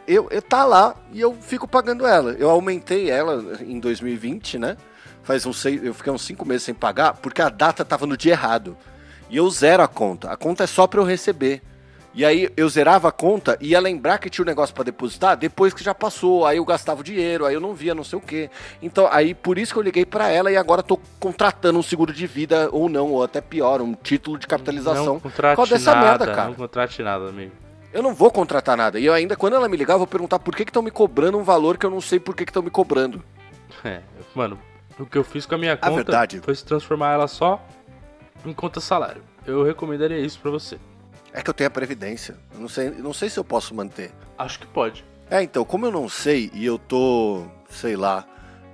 eu, 0.06 0.28
eu 0.32 0.42
tá 0.42 0.66
lá 0.66 0.96
e 1.14 1.22
eu 1.22 1.34
fico 1.34 1.66
pagando 1.66 2.06
ela. 2.06 2.34
Eu 2.34 2.50
aumentei 2.50 3.10
ela 3.10 3.58
em 3.62 3.80
2020, 3.80 4.60
né? 4.60 4.76
Faz 5.30 5.46
uns 5.46 5.62
seis, 5.62 5.84
eu 5.84 5.94
fiquei 5.94 6.12
uns 6.12 6.24
cinco 6.24 6.44
meses 6.44 6.64
sem 6.64 6.74
pagar 6.74 7.14
porque 7.14 7.40
a 7.40 7.50
data 7.50 7.86
tava 7.86 8.08
no 8.08 8.18
dia 8.18 8.32
errado. 8.32 8.76
E 9.30 9.38
eu 9.38 9.48
zero 9.52 9.84
a 9.84 9.88
conta. 9.88 10.32
A 10.32 10.36
conta 10.36 10.64
é 10.64 10.66
só 10.66 10.88
para 10.88 11.00
eu 11.00 11.04
receber. 11.04 11.62
E 12.16 12.26
aí 12.26 12.50
eu 12.58 12.68
zerava 12.68 13.10
a 13.10 13.12
conta 13.12 13.56
e 13.62 13.68
ia 13.68 13.80
lembrar 13.80 14.18
que 14.18 14.28
tinha 14.28 14.42
um 14.42 14.48
negócio 14.48 14.74
para 14.74 14.86
depositar 14.86 15.38
depois 15.38 15.72
que 15.72 15.84
já 15.84 15.94
passou. 15.94 16.48
Aí 16.48 16.58
eu 16.58 16.66
gastava 16.66 17.02
o 17.02 17.04
dinheiro, 17.04 17.46
aí 17.46 17.54
eu 17.54 17.62
não 17.62 17.76
via 17.76 17.94
não 17.94 18.04
sei 18.04 18.18
o 18.18 18.22
que. 18.24 18.50
Então, 18.82 19.08
aí 19.12 19.36
por 19.36 19.60
isso 19.60 19.72
que 19.72 19.78
eu 19.78 19.84
liguei 19.84 20.04
para 20.04 20.30
ela 20.30 20.52
e 20.52 20.58
agora 20.58 20.82
tô 20.82 21.00
contratando 21.20 21.78
um 21.78 21.84
seguro 21.84 22.12
de 22.12 22.26
vida 22.26 22.68
ou 22.72 22.90
não, 22.90 23.12
ou 23.12 23.24
até 23.24 23.40
pior, 23.40 23.84
um 23.84 23.94
título 23.94 24.40
de 24.40 24.48
capitalização. 24.48 25.06
Não 25.06 25.20
contrate 25.20 25.70
dessa 25.70 25.94
nada, 25.94 26.08
merda, 26.08 26.26
cara. 26.26 26.48
Não 26.48 26.56
contrate 26.56 27.04
nada, 27.04 27.30
amigo. 27.30 27.52
Eu 27.94 28.02
não 28.02 28.16
vou 28.16 28.32
contratar 28.32 28.76
nada. 28.76 29.00
E 29.00 29.06
eu 29.06 29.14
ainda, 29.14 29.36
quando 29.36 29.54
ela 29.54 29.70
me 29.70 29.78
ligar, 29.78 29.94
eu 29.94 30.00
vou 30.00 30.08
perguntar 30.08 30.40
por 30.40 30.56
que 30.56 30.64
estão 30.64 30.82
me 30.82 30.90
cobrando 30.90 31.38
um 31.38 31.44
valor 31.44 31.78
que 31.78 31.86
eu 31.86 31.92
não 31.92 32.02
sei 32.02 32.20
por 32.20 32.36
que 32.36 32.42
estão 32.46 32.64
me 32.64 32.72
cobrando. 32.72 33.24
É, 33.86 34.02
mano, 34.34 34.58
o 35.00 35.06
que 35.06 35.18
eu 35.18 35.24
fiz 35.24 35.46
com 35.46 35.56
a 35.56 35.58
minha 35.58 35.78
conta 35.78 35.88
a 35.88 35.96
verdade. 35.96 36.40
foi 36.42 36.56
se 36.56 36.66
transformar 36.66 37.14
ela 37.14 37.28
só 37.28 37.66
em 38.46 38.54
conta 38.54 38.80
salário. 38.80 39.24
Eu 39.46 39.64
recomendaria 39.64 40.20
isso 40.20 40.40
para 40.40 40.52
você. 40.52 40.78
É 41.32 41.42
que 41.42 41.50
eu 41.50 41.54
tenho 41.54 41.68
a 41.68 41.72
previdência. 41.72 42.38
Eu 42.54 42.60
não 42.60 42.70
sei, 42.70 42.90
não 42.90 43.14
sei 43.14 43.30
se 43.30 43.40
eu 43.40 43.44
posso 43.44 43.74
manter. 43.74 44.12
Acho 44.38 44.60
que 44.60 44.68
pode. 44.68 45.06
É, 45.30 45.42
então, 45.42 45.64
como 45.64 45.86
eu 45.86 45.92
não 45.92 46.10
sei 46.10 46.50
e 46.54 46.66
eu 46.66 46.78
tô, 46.78 47.46
sei 47.70 47.96
lá, 47.96 48.26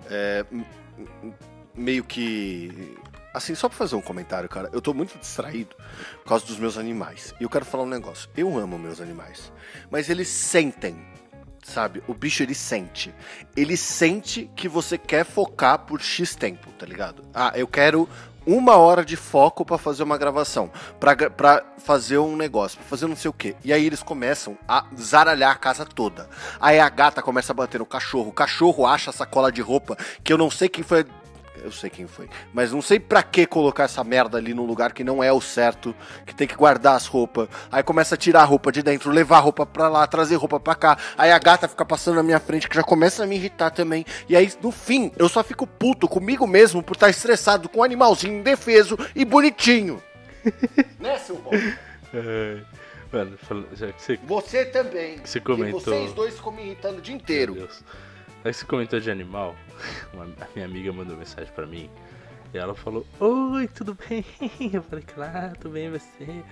é, 0.09 0.45
meio 1.75 2.03
que 2.03 2.97
assim, 3.33 3.53
só 3.53 3.67
pra 3.67 3.77
fazer 3.77 3.95
um 3.95 4.01
comentário, 4.01 4.47
cara, 4.47 4.69
eu 4.71 4.81
tô 4.81 4.93
muito 4.93 5.17
distraído 5.19 5.75
por 6.23 6.29
causa 6.29 6.45
dos 6.45 6.57
meus 6.57 6.77
animais. 6.77 7.35
E 7.39 7.43
eu 7.43 7.49
quero 7.49 7.65
falar 7.65 7.83
um 7.83 7.89
negócio. 7.89 8.29
Eu 8.35 8.57
amo 8.57 8.79
meus 8.79 9.01
animais, 9.01 9.51
mas 9.91 10.09
eles 10.09 10.29
sentem 10.29 10.95
sabe? 11.65 12.03
O 12.07 12.13
bicho 12.13 12.43
ele 12.43 12.53
sente. 12.53 13.13
Ele 13.57 13.75
sente 13.75 14.49
que 14.55 14.69
você 14.69 14.97
quer 14.97 15.25
focar 15.25 15.79
por 15.79 15.99
X 15.99 16.35
tempo, 16.35 16.71
tá 16.77 16.85
ligado? 16.85 17.23
Ah, 17.33 17.51
eu 17.55 17.67
quero 17.67 18.07
uma 18.45 18.75
hora 18.75 19.03
de 19.03 19.15
foco 19.15 19.65
para 19.65 19.77
fazer 19.77 20.03
uma 20.03 20.17
gravação, 20.17 20.71
para 20.99 21.63
fazer 21.79 22.19
um 22.19 22.35
negócio, 22.35 22.77
para 22.77 22.87
fazer 22.87 23.07
não 23.07 23.15
sei 23.15 23.29
o 23.29 23.33
que. 23.33 23.55
E 23.63 23.73
aí 23.73 23.83
eles 23.83 24.03
começam 24.03 24.55
a 24.67 24.85
zaralhar 24.95 25.51
a 25.51 25.55
casa 25.55 25.83
toda. 25.85 26.29
Aí 26.61 26.79
a 26.79 26.87
gata 26.87 27.23
começa 27.23 27.51
a 27.51 27.55
bater 27.55 27.79
no 27.79 27.85
cachorro, 27.85 28.29
o 28.29 28.33
cachorro 28.33 28.85
acha 28.85 29.09
a 29.09 29.13
sacola 29.13 29.51
de 29.51 29.61
roupa, 29.61 29.97
que 30.23 30.31
eu 30.31 30.37
não 30.37 30.51
sei 30.51 30.69
quem 30.69 30.83
foi 30.83 31.03
eu 31.63 31.71
sei 31.71 31.89
quem 31.89 32.07
foi. 32.07 32.29
Mas 32.53 32.71
não 32.71 32.81
sei 32.81 32.99
pra 32.99 33.23
que 33.23 33.45
colocar 33.45 33.83
essa 33.83 34.03
merda 34.03 34.37
ali 34.37 34.53
num 34.53 34.65
lugar 34.65 34.93
que 34.93 35.03
não 35.03 35.23
é 35.23 35.31
o 35.31 35.41
certo, 35.41 35.95
que 36.25 36.33
tem 36.33 36.47
que 36.47 36.55
guardar 36.55 36.95
as 36.95 37.07
roupas. 37.07 37.47
Aí 37.71 37.83
começa 37.83 38.15
a 38.15 38.17
tirar 38.17 38.41
a 38.41 38.45
roupa 38.45 38.71
de 38.71 38.81
dentro, 38.81 39.11
levar 39.11 39.37
a 39.37 39.41
roupa 39.41 39.65
pra 39.65 39.87
lá, 39.87 40.05
trazer 40.07 40.35
roupa 40.35 40.59
pra 40.59 40.75
cá. 40.75 40.97
Aí 41.17 41.31
a 41.31 41.39
gata 41.39 41.67
fica 41.67 41.85
passando 41.85 42.15
na 42.15 42.23
minha 42.23 42.39
frente, 42.39 42.69
que 42.69 42.75
já 42.75 42.83
começa 42.83 43.23
a 43.23 43.27
me 43.27 43.35
irritar 43.35 43.71
também. 43.71 44.05
E 44.27 44.35
aí, 44.35 44.51
no 44.61 44.71
fim, 44.71 45.11
eu 45.17 45.29
só 45.29 45.43
fico 45.43 45.65
puto 45.65 46.07
comigo 46.07 46.45
mesmo 46.47 46.83
por 46.83 46.95
estar 46.95 47.09
estressado 47.09 47.69
com 47.69 47.79
um 47.79 47.83
animalzinho 47.83 48.39
indefeso 48.39 48.97
e 49.15 49.25
bonitinho. 49.25 50.01
né, 50.99 51.17
seu 51.17 51.37
bom? 51.37 51.51
É. 52.13 52.59
Mano, 53.11 53.37
já 53.73 53.91
que 53.93 54.01
você... 54.01 54.19
você 54.23 54.65
também. 54.65 55.19
Você 55.23 55.39
comentou. 55.39 55.79
E 55.79 55.83
vocês 55.83 56.13
dois 56.13 56.35
ficam 56.35 56.51
me 56.51 56.63
irritando 56.63 56.97
o 56.97 57.01
dia 57.01 57.15
inteiro. 57.15 57.53
Meu 57.53 57.67
Deus. 57.67 57.83
Aí 58.45 58.53
você 58.53 58.63
comentou 58.63 58.99
de 58.99 59.09
animal, 59.09 59.55
uma, 60.13 60.25
a 60.25 60.47
minha 60.53 60.67
amiga 60.67 60.93
mandou 60.93 61.17
mensagem 61.17 61.51
pra 61.55 61.65
mim. 61.65 61.89
E 62.53 62.57
ela 62.59 62.75
falou, 62.75 63.03
oi, 63.19 63.67
tudo 63.67 63.97
bem? 64.07 64.23
Eu 64.71 64.83
falei, 64.83 65.03
claro, 65.03 65.53
tudo 65.59 65.73
bem 65.73 65.89
você. 65.89 66.43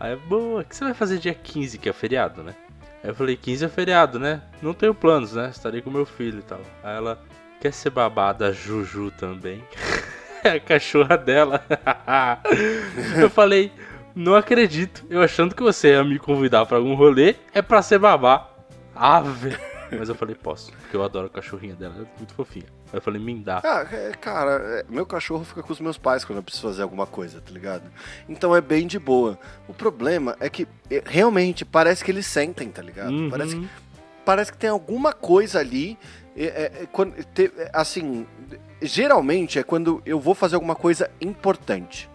Aí, 0.00 0.16
boa, 0.16 0.62
o 0.62 0.64
que 0.64 0.74
você 0.74 0.82
vai 0.82 0.94
fazer 0.94 1.18
dia 1.18 1.34
15, 1.34 1.76
que 1.76 1.90
é 1.90 1.92
feriado, 1.92 2.42
né? 2.42 2.54
Aí 3.04 3.10
eu 3.10 3.14
falei, 3.14 3.36
15 3.36 3.64
é 3.64 3.68
feriado, 3.68 4.18
né? 4.18 4.40
Não 4.62 4.72
tenho 4.72 4.94
planos, 4.94 5.34
né? 5.34 5.50
Estarei 5.50 5.82
com 5.82 5.90
meu 5.90 6.06
filho 6.06 6.38
e 6.38 6.42
tal. 6.42 6.60
Aí 6.82 6.96
ela, 6.96 7.20
quer 7.60 7.72
ser 7.72 7.90
babada 7.90 8.52
Juju 8.52 9.10
também? 9.10 9.62
é 10.42 10.50
a 10.50 10.60
cachorra 10.60 11.18
dela. 11.18 11.64
eu 13.20 13.28
falei, 13.28 13.70
não 14.14 14.34
acredito. 14.34 15.04
Eu 15.10 15.20
achando 15.20 15.54
que 15.54 15.62
você 15.62 15.90
ia 15.90 16.02
me 16.02 16.18
convidar 16.18 16.64
para 16.64 16.78
algum 16.78 16.94
rolê, 16.94 17.36
é 17.52 17.60
pra 17.60 17.82
ser 17.82 17.98
babá. 17.98 18.48
Ave. 18.94 19.56
Mas 19.98 20.08
eu 20.08 20.14
falei, 20.14 20.34
posso, 20.34 20.72
porque 20.72 20.96
eu 20.96 21.02
adoro 21.02 21.26
a 21.26 21.30
cachorrinha 21.30 21.74
dela, 21.74 21.94
é 21.96 22.18
muito 22.18 22.34
fofinha. 22.34 22.66
Aí 22.92 22.98
eu 22.98 23.02
falei, 23.02 23.20
me 23.20 23.34
dá. 23.40 23.60
Ah, 23.64 23.86
é, 23.90 24.12
cara, 24.12 24.52
é, 24.80 24.84
meu 24.88 25.06
cachorro 25.06 25.44
fica 25.44 25.62
com 25.62 25.72
os 25.72 25.80
meus 25.80 25.98
pais 25.98 26.24
quando 26.24 26.38
eu 26.38 26.42
preciso 26.42 26.66
fazer 26.66 26.82
alguma 26.82 27.06
coisa, 27.06 27.40
tá 27.40 27.50
ligado? 27.50 27.84
Então 28.28 28.54
é 28.54 28.60
bem 28.60 28.86
de 28.86 28.98
boa. 28.98 29.38
O 29.68 29.74
problema 29.74 30.36
é 30.40 30.48
que 30.48 30.66
realmente 31.04 31.64
parece 31.64 32.04
que 32.04 32.10
eles 32.10 32.26
sentem, 32.26 32.70
tá 32.70 32.82
ligado? 32.82 33.12
Uhum. 33.12 33.30
Parece, 33.30 33.56
que, 33.56 33.68
parece 34.24 34.52
que 34.52 34.58
tem 34.58 34.70
alguma 34.70 35.12
coisa 35.12 35.60
ali. 35.60 35.98
É, 36.34 36.44
é, 36.82 36.88
quando, 36.90 37.12
te, 37.24 37.52
assim, 37.74 38.26
geralmente 38.80 39.58
é 39.58 39.62
quando 39.62 40.02
eu 40.06 40.18
vou 40.18 40.34
fazer 40.34 40.54
alguma 40.54 40.74
coisa 40.74 41.10
importante, 41.20 42.08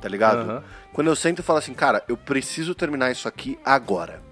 tá 0.00 0.08
ligado? 0.08 0.48
Uhum. 0.48 0.62
Quando 0.92 1.08
eu 1.08 1.16
sento 1.16 1.40
e 1.40 1.42
falo 1.42 1.58
assim, 1.58 1.74
cara, 1.74 2.02
eu 2.08 2.16
preciso 2.16 2.74
terminar 2.74 3.10
isso 3.10 3.28
aqui 3.28 3.58
agora 3.62 4.27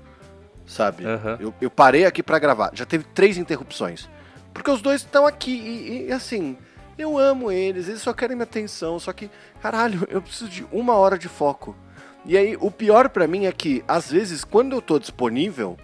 sabe? 0.67 1.05
Uhum. 1.05 1.37
Eu, 1.39 1.55
eu 1.61 1.71
parei 1.71 2.05
aqui 2.05 2.23
para 2.23 2.39
gravar. 2.39 2.71
Já 2.75 2.85
teve 2.85 3.05
três 3.15 3.39
interrupções. 3.39 4.09
Porque 4.53 4.71
os 4.71 4.83
dois 4.83 5.03
estão 5.03 5.27
aqui 5.27 5.53
e, 5.53 6.09
e, 6.09 6.13
assim, 6.13 6.57
eu 6.99 7.19
amo 7.19 7.53
eles, 7.53 7.89
eles 7.89 8.03
só 8.03 8.13
querem 8.13 8.37
minha 8.37 8.45
atenção. 8.45 8.99
Só 8.99 9.13
que, 9.13 9.31
caralho, 9.63 10.07
eu 10.11 10.21
preciso 10.21 10.49
de 10.51 10.67
uma 10.73 10.95
hora 10.95 11.19
de 11.19 11.29
foco. 11.29 11.77
E 12.25 12.37
aí, 12.37 12.57
o 12.59 12.71
pior 12.71 13.09
pra 13.09 13.29
mim 13.29 13.47
é 13.47 13.53
que, 13.53 13.85
às 13.87 14.11
vezes, 14.11 14.43
quando 14.43 14.75
eu 14.75 14.83
tô 14.83 14.99
disponível, 14.99 15.77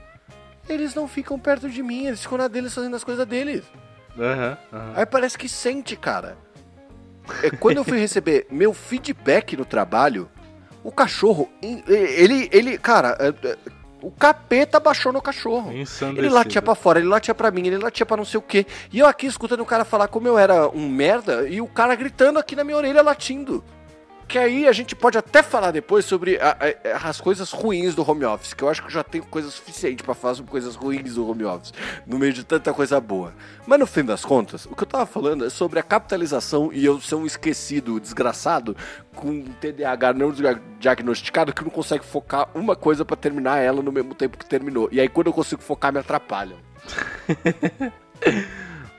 eles 0.69 0.95
não 0.95 1.07
ficam 1.07 1.39
perto 1.39 1.69
de 1.69 1.83
mim, 1.83 2.07
eles 2.07 2.23
ficam 2.23 2.39
na 2.39 2.49
deles 2.49 2.75
fazendo 2.75 2.97
as 2.97 3.05
coisas 3.05 3.27
deles. 3.27 3.63
Aham, 4.19 4.59
aham. 4.73 4.93
Aí 4.97 5.07
parece 5.07 5.39
que 5.39 5.49
sente, 5.49 5.97
cara. 5.97 6.37
É, 7.43 7.51
quando 7.51 7.77
eu 7.77 7.85
fui 7.85 7.99
receber 8.01 8.47
meu 8.51 8.75
feedback 8.75 9.57
no 9.57 9.65
trabalho, 9.65 10.29
o 10.83 10.91
cachorro, 10.91 11.49
ele, 11.63 12.49
ele, 12.53 12.79
cara, 12.79 13.17
é, 13.21 13.49
é, 13.49 13.57
o 14.03 14.11
capeta 14.11 14.81
baixou 14.81 15.13
no 15.13 15.23
cachorro. 15.23 15.71
Ele 16.19 16.29
latia 16.35 16.61
pra 16.61 16.75
fora, 16.75 16.99
ele 16.99 17.09
latia 17.09 17.35
pra 17.35 17.51
mim, 17.51 17.67
ele 17.67 17.79
latia 17.79 18.05
pra 18.05 18.17
não 18.17 18.25
sei 18.25 18.39
o 18.39 18.43
quê. 18.43 18.67
E 18.93 18.99
eu 18.99 19.07
aqui 19.07 19.27
escutando 19.27 19.61
o 19.61 19.67
cara 19.67 19.85
falar 19.85 20.09
como 20.09 20.27
eu 20.29 20.37
era 20.39 20.69
um 20.69 20.89
merda 20.89 21.49
e 21.49 21.61
o 21.61 21.67
cara 21.67 21.95
gritando 21.95 22.39
aqui 22.39 22.57
na 22.57 22.65
minha 22.65 22.77
orelha 22.77 23.03
latindo. 23.03 23.65
Que 24.33 24.39
aí 24.39 24.67
a 24.67 24.73
gente 24.73 24.97
pode 24.97 25.19
até 25.19 25.43
falar 25.43 25.73
depois 25.73 26.07
sobre 26.07 26.39
a- 26.39 26.57
a- 26.59 27.09
as 27.11 27.21
coisas 27.21 27.53
ruins 27.53 27.95
do 27.95 28.09
home 28.11 28.25
office, 28.25 28.55
que 28.55 28.65
eu 28.65 28.69
acho 28.71 28.83
que 28.83 28.91
já 28.91 29.05
tenho 29.05 29.25
coisa 29.27 29.51
suficiente 29.51 30.03
pra 30.03 30.15
falar 30.15 30.37
sobre 30.37 30.51
coisas 30.51 30.75
ruins 30.75 31.17
do 31.17 31.29
home 31.29 31.45
office, 31.45 31.75
no 32.07 32.19
meio 32.19 32.33
de 32.33 32.43
tanta 32.43 32.73
coisa 32.73 32.99
boa. 32.99 33.35
Mas 33.67 33.79
no 33.79 33.87
fim 33.87 34.03
das 34.03 34.25
contas, 34.25 34.65
o 34.65 34.75
que 34.75 34.85
eu 34.85 34.87
tava 34.87 35.05
falando 35.05 35.45
é 35.45 35.51
sobre 35.51 35.79
a 35.79 35.83
capitalização 35.83 36.71
e 36.73 36.83
eu 36.83 36.99
ser 36.99 37.17
um 37.17 37.27
esquecido, 37.27 38.01
desgraçado, 38.01 38.75
com 39.15 39.43
TDAH 39.61 40.15
não 40.15 40.33
dia- 40.33 40.59
diagnosticado, 40.81 41.53
que 41.53 41.63
não 41.63 41.71
consegue 41.71 42.03
focar 42.03 42.49
uma 42.55 42.75
coisa 42.75 43.05
pra 43.05 43.17
terminar 43.17 43.59
ela 43.59 43.83
no 43.83 43.93
mesmo 43.93 44.15
tempo 44.15 44.39
que 44.39 44.47
terminou. 44.47 44.89
E 44.91 44.99
aí 44.99 45.11
quando 45.11 45.27
eu 45.27 45.35
consigo 45.35 45.61
focar, 45.61 45.93
me 45.93 45.99
atrapalham. 45.99 46.57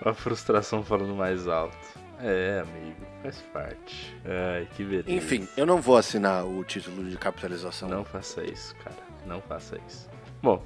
A 0.06 0.14
frustração 0.14 0.84
falando 0.84 1.16
mais 1.16 1.48
alto. 1.48 1.76
É, 2.22 2.62
amigo, 2.62 3.13
faz 3.24 3.38
parte. 3.54 4.16
Ai, 4.26 4.68
que 4.76 4.84
beleza. 4.84 5.12
Enfim, 5.12 5.48
eu 5.58 5.66
não 5.66 5.82
vou 5.82 5.98
assinar 5.98 6.46
o 6.46 6.64
título 6.64 7.10
de 7.10 7.18
capitalização. 7.18 7.90
Não 7.90 8.04
faça 8.06 8.44
isso, 8.44 8.76
cara. 8.84 8.96
Não 9.26 9.42
faça 9.42 9.80
isso. 9.88 10.08
Bom, 10.42 10.64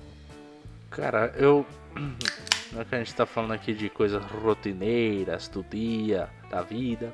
cara, 0.90 1.32
eu. 1.38 1.66
Já 2.74 2.84
que 2.84 2.96
a 2.96 2.98
gente 2.98 3.16
tá 3.16 3.26
falando 3.26 3.54
aqui 3.54 3.74
de 3.74 3.90
coisas 3.90 4.22
rotineiras 4.26 5.48
do 5.48 5.64
dia, 5.64 6.28
da 6.50 6.62
vida, 6.62 7.14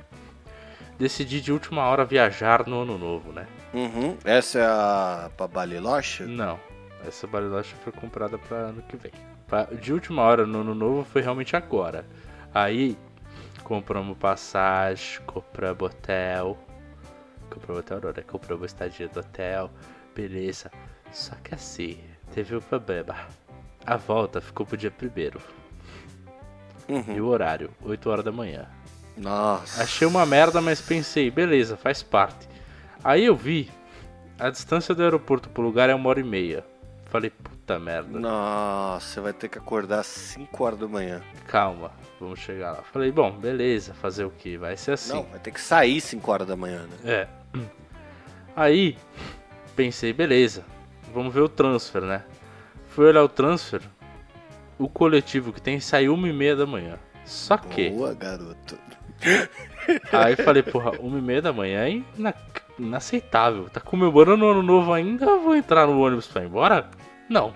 decidi 0.97 1.39
de 1.41 1.51
última 1.51 1.83
hora 1.83 2.03
viajar 2.03 2.65
no 2.67 2.81
ano 2.81 2.97
novo, 2.97 3.31
né? 3.31 3.45
Uhum. 3.73 4.17
Essa 4.25 4.59
é 4.59 4.65
a 4.65 5.29
pra 5.37 5.47
Bariloche? 5.47 6.23
Não, 6.23 6.59
essa 7.07 7.27
bariloche 7.27 7.75
foi 7.83 7.93
comprada 7.93 8.37
pra 8.37 8.57
ano 8.57 8.81
que 8.89 8.97
vem. 8.97 9.11
Pra- 9.47 9.65
De 9.65 9.93
última 9.93 10.23
hora 10.23 10.45
no 10.45 10.61
ano 10.61 10.73
novo 10.73 11.03
foi 11.03 11.21
realmente 11.21 11.55
agora. 11.55 12.03
Aí 12.53 12.97
compramos 13.63 14.17
passagem, 14.17 15.21
compramos 15.25 15.81
hotel. 15.83 16.57
Compramos 17.49 17.79
hotel 17.79 18.01
não, 18.01 18.09
né? 18.09 18.23
Compramos 18.25 18.65
estadia 18.65 19.07
do 19.07 19.19
hotel. 19.19 19.69
Beleza. 20.15 20.71
Só 21.11 21.35
que 21.43 21.55
assim, 21.55 21.99
teve 22.33 22.55
um 22.55 22.61
problema. 22.61 23.15
A 23.85 23.97
volta 23.97 24.41
ficou 24.41 24.65
pro 24.65 24.77
dia 24.77 24.91
primeiro. 24.91 25.39
Uhum. 26.87 27.15
E 27.15 27.21
o 27.21 27.27
horário, 27.27 27.69
8 27.81 28.09
horas 28.09 28.25
da 28.25 28.31
manhã. 28.31 28.67
Nossa. 29.15 29.83
Achei 29.83 30.07
uma 30.07 30.25
merda, 30.25 30.59
mas 30.61 30.81
pensei, 30.81 31.29
beleza, 31.29 31.77
faz 31.77 32.01
parte. 32.01 32.47
Aí 33.03 33.25
eu 33.25 33.35
vi, 33.35 33.69
a 34.39 34.49
distância 34.49 34.95
do 34.95 35.03
aeroporto 35.03 35.49
pro 35.49 35.63
lugar 35.63 35.89
é 35.89 35.95
uma 35.95 36.09
hora 36.09 36.19
e 36.19 36.23
meia. 36.23 36.65
Falei, 37.05 37.31
puta 37.65 37.79
merda, 37.79 38.19
Nossa, 38.19 39.07
você 39.07 39.21
vai 39.21 39.31
ter 39.33 39.47
que 39.47 39.57
acordar 39.57 39.99
às 40.01 40.07
5 40.07 40.63
horas 40.63 40.79
da 40.79 40.87
manhã. 40.87 41.21
calma, 41.47 41.91
vamos 42.19 42.39
chegar 42.39 42.71
lá. 42.73 42.83
Falei, 42.91 43.09
bom, 43.11 43.31
beleza, 43.31 43.93
fazer 43.93 44.25
o 44.25 44.29
que? 44.29 44.57
Vai 44.57 44.75
ser 44.75 44.91
assim. 44.91 45.13
Não, 45.13 45.23
vai 45.23 45.39
ter 45.39 45.51
que 45.51 45.61
sair 45.61 46.01
5 46.01 46.29
horas 46.31 46.45
da 46.47 46.55
manhã, 46.57 46.81
né? 46.83 46.97
É. 47.05 47.27
Aí, 48.55 48.97
pensei, 49.77 50.11
beleza, 50.11 50.63
vamos 51.13 51.33
ver 51.33 51.39
o 51.41 51.47
transfer, 51.49 52.01
né? 52.01 52.23
Fui 52.89 53.05
olhar 53.05 53.23
o 53.23 53.29
transfer, 53.29 53.81
o 54.77 54.89
coletivo 54.89 55.53
que 55.53 55.61
tem 55.61 55.79
saiu 55.79 56.13
uma 56.13 56.27
e 56.27 56.33
meia 56.33 56.55
da 56.57 56.65
manhã. 56.65 56.99
Só 57.25 57.55
que, 57.57 57.89
Boa, 57.91 58.13
garoto. 58.13 58.77
aí 60.11 60.35
falei, 60.35 60.61
porra, 60.61 60.91
uma 60.99 61.17
e 61.17 61.21
meia 61.21 61.41
da 61.41 61.53
manhã 61.53 61.85
é 61.85 62.01
ina- 62.17 62.35
inaceitável. 62.77 63.69
Tá 63.69 63.79
comemorando 63.79 64.43
o 64.45 64.49
ano 64.51 64.61
novo 64.61 64.91
ainda? 64.91 65.23
Eu 65.25 65.41
vou 65.41 65.55
entrar 65.55 65.87
no 65.87 65.97
ônibus 66.01 66.27
pra 66.27 66.43
ir 66.43 66.47
embora? 66.47 66.89
Não. 67.29 67.53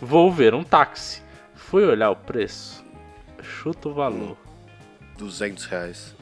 Vou 0.00 0.30
ver 0.32 0.54
um 0.54 0.62
táxi. 0.64 1.22
Fui 1.54 1.84
olhar 1.84 2.10
o 2.10 2.16
preço. 2.16 2.84
Chuta 3.42 3.88
o 3.88 3.94
valor. 3.94 4.36
200 5.18 5.64
reais. 5.66 6.16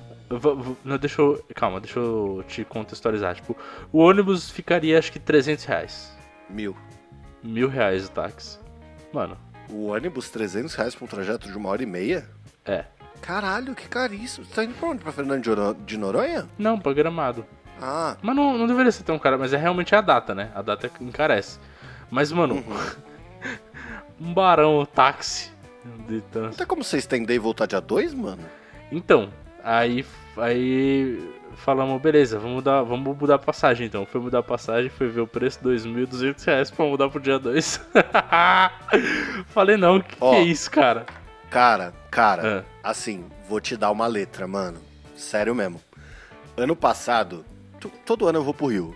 Não, 0.85 0.99
deixa 0.99 1.23
eu. 1.23 1.43
Calma, 1.55 1.81
deixa 1.81 1.99
eu 1.99 2.45
te 2.49 2.65
contextualizar. 2.65 3.35
Tipo, 3.37 3.57
o 3.93 3.99
ônibus 3.99 4.51
ficaria 4.51 4.99
acho 4.99 5.11
que 5.13 5.19
300 5.19 5.65
reais. 5.65 6.13
Mil. 6.51 6.77
Mil 7.43 7.69
reais 7.69 8.07
o 8.07 8.11
táxi. 8.11 8.59
Mano, 9.13 9.39
O 9.71 9.87
ônibus, 9.89 10.29
300 10.31 10.75
reais 10.75 10.95
pra 10.95 11.05
um 11.05 11.09
trajeto 11.09 11.47
de 11.51 11.57
uma 11.57 11.69
hora 11.71 11.83
e 11.83 11.87
meia? 11.87 12.29
é. 12.65 12.85
Caralho, 13.21 13.75
que 13.75 13.89
caríssimo. 13.89 14.47
Você 14.47 14.55
tá 14.55 14.65
indo 14.65 14.75
pra 14.75 14.89
onde? 14.91 15.03
Pra 15.03 15.11
Fernando 15.11 15.43
de 15.43 15.51
Oro- 15.51 15.75
de 15.75 15.99
Noronha? 15.99 16.49
Não, 16.57 16.79
pra 16.79 16.93
gramado. 16.93 17.45
Ah, 17.83 18.17
Mas 18.23 18.37
não, 18.37 18.57
não 18.57 18.67
deveria 18.67 18.93
ser 18.93 19.03
tão 19.03 19.19
caro, 19.19 19.37
mas 19.39 19.53
é 19.53 19.57
realmente 19.57 19.93
a 19.95 20.01
data, 20.01 20.37
né? 20.37 20.53
A 20.55 20.63
data 20.63 20.89
que 20.89 21.03
encarece. 21.03 21.59
Mas, 22.11 22.33
mano, 22.33 22.63
um 24.21 24.33
barão 24.33 24.79
o 24.81 24.87
táxi. 24.87 25.51
De 26.07 26.23
não 26.39 26.51
tem 26.51 26.67
como 26.67 26.85
você 26.85 26.99
estender 26.99 27.37
e 27.37 27.39
voltar 27.39 27.67
dia 27.67 27.81
2, 27.81 28.13
mano? 28.13 28.43
Então, 28.93 29.31
aí, 29.65 30.05
aí 30.37 31.19
falamos, 31.57 32.01
beleza, 32.03 32.39
vamos 32.39 32.57
mudar, 32.57 32.83
vamos 32.83 33.17
mudar 33.17 33.37
a 33.37 33.39
passagem 33.39 33.87
então. 33.87 34.05
Foi 34.05 34.21
mudar 34.21 34.41
a 34.41 34.43
passagem, 34.43 34.91
foi 34.91 35.09
ver 35.09 35.21
o 35.21 35.27
preço, 35.27 35.61
2.200 35.63 36.45
reais 36.45 36.71
pra 36.71 36.85
mudar 36.85 37.09
pro 37.09 37.21
dia 37.21 37.39
2. 37.39 37.81
Falei, 39.49 39.77
não, 39.77 40.01
que, 40.01 40.17
que 40.17 40.25
é 40.25 40.43
isso, 40.43 40.71
cara? 40.71 41.07
Cara, 41.51 41.95
cara, 42.11 42.67
Ah, 42.83 42.91
assim, 42.91 43.25
vou 43.49 43.61
te 43.61 43.77
dar 43.77 43.91
uma 43.91 44.07
letra, 44.07 44.47
mano. 44.47 44.79
Sério 45.17 45.55
mesmo. 45.55 45.81
Ano 46.57 46.77
passado, 46.77 47.45
to- 47.81 47.93
todo 48.05 48.27
ano 48.29 48.39
eu 48.41 48.45
vou 48.45 48.53
pro 48.53 48.67
Rio. 48.67 48.95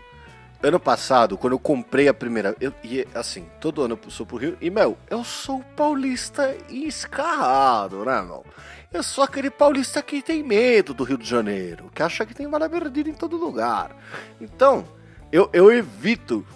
Ano 0.62 0.78
passado, 0.78 1.36
quando 1.36 1.54
eu 1.54 1.58
comprei 1.58 2.06
a 2.06 2.14
primeira. 2.14 2.54
Eu, 2.60 2.72
e 2.84 3.06
assim, 3.14 3.46
todo 3.60 3.82
ano 3.82 3.98
eu 4.04 4.10
sou 4.10 4.24
pro 4.24 4.36
Rio. 4.36 4.56
E, 4.60 4.70
meu, 4.70 4.96
eu 5.10 5.24
sou 5.24 5.60
paulista 5.74 6.56
escarrado, 6.68 8.04
né, 8.04 8.22
meu? 8.22 8.44
Eu 8.92 9.02
sou 9.02 9.24
aquele 9.24 9.50
paulista 9.50 10.00
que 10.02 10.22
tem 10.22 10.42
medo 10.42 10.94
do 10.94 11.02
Rio 11.02 11.18
de 11.18 11.28
Janeiro, 11.28 11.90
que 11.92 12.02
acha 12.02 12.24
que 12.24 12.34
tem 12.34 12.48
bala 12.48 12.68
perdida 12.68 13.10
em 13.10 13.14
todo 13.14 13.36
lugar. 13.36 13.96
Então, 14.40 14.84
eu, 15.32 15.50
eu 15.52 15.72
evito. 15.72 16.46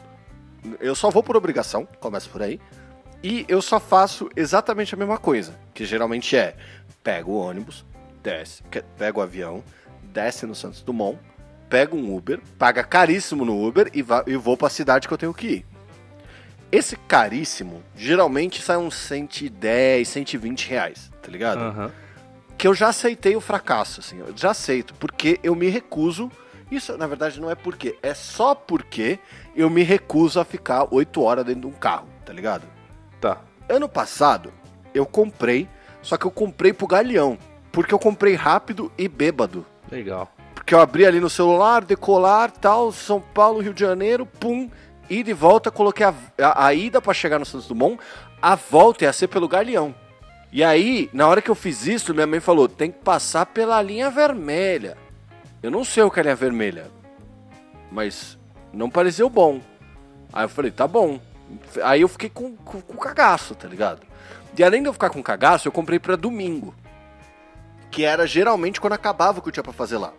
Eu 0.78 0.94
só 0.94 1.10
vou 1.10 1.22
por 1.22 1.36
obrigação, 1.36 1.88
começa 1.98 2.28
por 2.28 2.42
aí. 2.42 2.60
E 3.24 3.44
eu 3.48 3.60
só 3.60 3.80
faço 3.80 4.30
exatamente 4.36 4.94
a 4.94 4.98
mesma 4.98 5.18
coisa, 5.18 5.58
que 5.74 5.84
geralmente 5.84 6.36
é: 6.36 6.56
pego 7.02 7.32
o 7.32 7.38
ônibus, 7.38 7.84
desce, 8.22 8.62
pego 8.96 9.18
o 9.18 9.22
avião, 9.22 9.64
desce 10.12 10.46
no 10.46 10.54
Santos 10.54 10.82
Dumont, 10.82 11.18
pego 11.68 11.96
um 11.96 12.14
Uber, 12.14 12.40
paga 12.58 12.82
caríssimo 12.82 13.44
no 13.44 13.66
Uber 13.66 13.90
e, 13.94 14.04
e 14.26 14.36
vou 14.36 14.56
pra 14.56 14.68
cidade 14.68 15.06
que 15.06 15.14
eu 15.14 15.18
tenho 15.18 15.34
que 15.34 15.46
ir. 15.46 15.66
Esse 16.70 16.96
caríssimo 16.96 17.82
geralmente 17.94 18.60
sai 18.60 18.76
uns 18.76 18.96
110, 18.96 20.08
120 20.08 20.68
reais, 20.68 21.10
tá 21.22 21.30
ligado? 21.30 21.60
aham. 21.60 21.92
que 22.58 22.66
eu 22.66 22.74
já 22.74 22.88
aceitei 22.88 23.36
o 23.36 23.40
fracasso, 23.40 24.00
assim, 24.00 24.18
eu 24.18 24.32
já 24.36 24.50
aceito, 24.50 24.94
porque 24.94 25.38
eu 25.42 25.54
me 25.54 25.68
recuso. 25.68 26.30
Isso, 26.70 26.96
na 26.98 27.06
verdade, 27.06 27.40
não 27.40 27.48
é 27.48 27.54
porque, 27.54 27.96
é 28.02 28.12
só 28.12 28.54
porque 28.54 29.20
eu 29.54 29.70
me 29.70 29.84
recuso 29.84 30.40
a 30.40 30.44
ficar 30.44 30.88
8 30.90 31.22
horas 31.22 31.44
dentro 31.44 31.62
de 31.62 31.66
um 31.68 31.72
carro, 31.72 32.08
tá 32.24 32.32
ligado? 32.32 32.64
Tá. 33.20 33.40
Ano 33.68 33.88
passado, 33.88 34.52
eu 34.92 35.06
comprei, 35.06 35.68
só 36.02 36.16
que 36.16 36.26
eu 36.26 36.30
comprei 36.30 36.72
pro 36.72 36.88
Galeão, 36.88 37.38
porque 37.70 37.94
eu 37.94 37.98
comprei 37.98 38.34
rápido 38.34 38.90
e 38.98 39.06
bêbado. 39.06 39.64
Legal. 39.90 40.35
Porque 40.66 40.74
eu 40.74 40.80
abri 40.80 41.06
ali 41.06 41.20
no 41.20 41.30
celular, 41.30 41.84
decolar, 41.84 42.50
tal, 42.50 42.90
São 42.90 43.20
Paulo, 43.20 43.60
Rio 43.60 43.72
de 43.72 43.78
Janeiro, 43.78 44.26
pum, 44.26 44.68
e 45.08 45.22
de 45.22 45.32
volta 45.32 45.70
coloquei 45.70 46.04
a, 46.04 46.12
a, 46.42 46.66
a 46.66 46.74
ida 46.74 47.00
pra 47.00 47.14
chegar 47.14 47.38
no 47.38 47.46
Santos 47.46 47.68
Dumont, 47.68 48.00
a 48.42 48.56
volta 48.56 49.04
ia 49.04 49.12
ser 49.12 49.28
pelo 49.28 49.46
Galeão. 49.46 49.94
E 50.50 50.64
aí, 50.64 51.08
na 51.12 51.28
hora 51.28 51.40
que 51.40 51.48
eu 51.48 51.54
fiz 51.54 51.86
isso, 51.86 52.12
minha 52.12 52.26
mãe 52.26 52.40
falou: 52.40 52.68
tem 52.68 52.90
que 52.90 52.98
passar 52.98 53.46
pela 53.46 53.80
linha 53.80 54.10
vermelha. 54.10 54.98
Eu 55.62 55.70
não 55.70 55.84
sei 55.84 56.02
o 56.02 56.10
que 56.10 56.18
é 56.18 56.24
linha 56.24 56.34
vermelha, 56.34 56.90
mas 57.92 58.36
não 58.72 58.90
pareceu 58.90 59.30
bom. 59.30 59.60
Aí 60.32 60.46
eu 60.46 60.48
falei: 60.48 60.72
tá 60.72 60.88
bom. 60.88 61.20
Aí 61.84 62.00
eu 62.00 62.08
fiquei 62.08 62.28
com, 62.28 62.56
com, 62.56 62.80
com 62.80 62.96
cagaço, 62.96 63.54
tá 63.54 63.68
ligado? 63.68 64.00
E 64.58 64.64
além 64.64 64.82
de 64.82 64.88
eu 64.88 64.92
ficar 64.92 65.10
com 65.10 65.22
cagaço, 65.22 65.68
eu 65.68 65.72
comprei 65.72 66.00
pra 66.00 66.16
domingo. 66.16 66.74
Que 67.88 68.04
era 68.04 68.26
geralmente 68.26 68.80
quando 68.80 68.94
acabava 68.94 69.38
o 69.38 69.42
que 69.42 69.46
eu 69.46 69.52
tinha 69.52 69.62
pra 69.62 69.72
fazer 69.72 69.98
lá. 69.98 70.12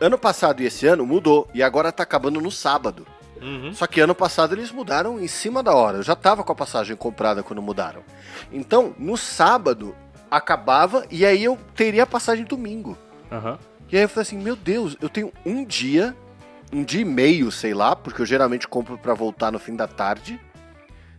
Ano 0.00 0.18
passado 0.18 0.62
e 0.62 0.66
esse 0.66 0.86
ano 0.86 1.04
mudou, 1.06 1.48
e 1.52 1.62
agora 1.62 1.92
tá 1.92 2.02
acabando 2.02 2.40
no 2.40 2.50
sábado. 2.50 3.06
Uhum. 3.40 3.72
Só 3.72 3.86
que 3.86 4.00
ano 4.00 4.14
passado 4.14 4.54
eles 4.54 4.70
mudaram 4.70 5.20
em 5.20 5.26
cima 5.26 5.62
da 5.62 5.74
hora. 5.74 5.98
Eu 5.98 6.02
já 6.02 6.14
tava 6.14 6.42
com 6.42 6.52
a 6.52 6.54
passagem 6.54 6.96
comprada 6.96 7.42
quando 7.42 7.62
mudaram. 7.62 8.02
Então, 8.52 8.94
no 8.98 9.16
sábado, 9.16 9.94
acabava 10.30 11.06
e 11.10 11.24
aí 11.24 11.44
eu 11.44 11.58
teria 11.74 12.02
a 12.02 12.06
passagem 12.06 12.44
domingo. 12.44 12.96
Aham. 13.30 13.58
E 13.90 13.96
aí 13.96 14.02
eu 14.02 14.08
falei 14.08 14.22
assim, 14.22 14.38
meu 14.38 14.54
Deus, 14.54 14.96
eu 15.00 15.08
tenho 15.08 15.32
um 15.44 15.64
dia 15.64 16.14
um 16.72 16.84
dia 16.84 17.00
e 17.00 17.04
meio, 17.04 17.50
sei 17.50 17.74
lá, 17.74 17.96
porque 17.96 18.22
eu 18.22 18.26
geralmente 18.26 18.68
compro 18.68 18.96
pra 18.96 19.14
voltar 19.14 19.50
no 19.50 19.58
fim 19.58 19.74
da 19.74 19.86
tarde, 19.86 20.40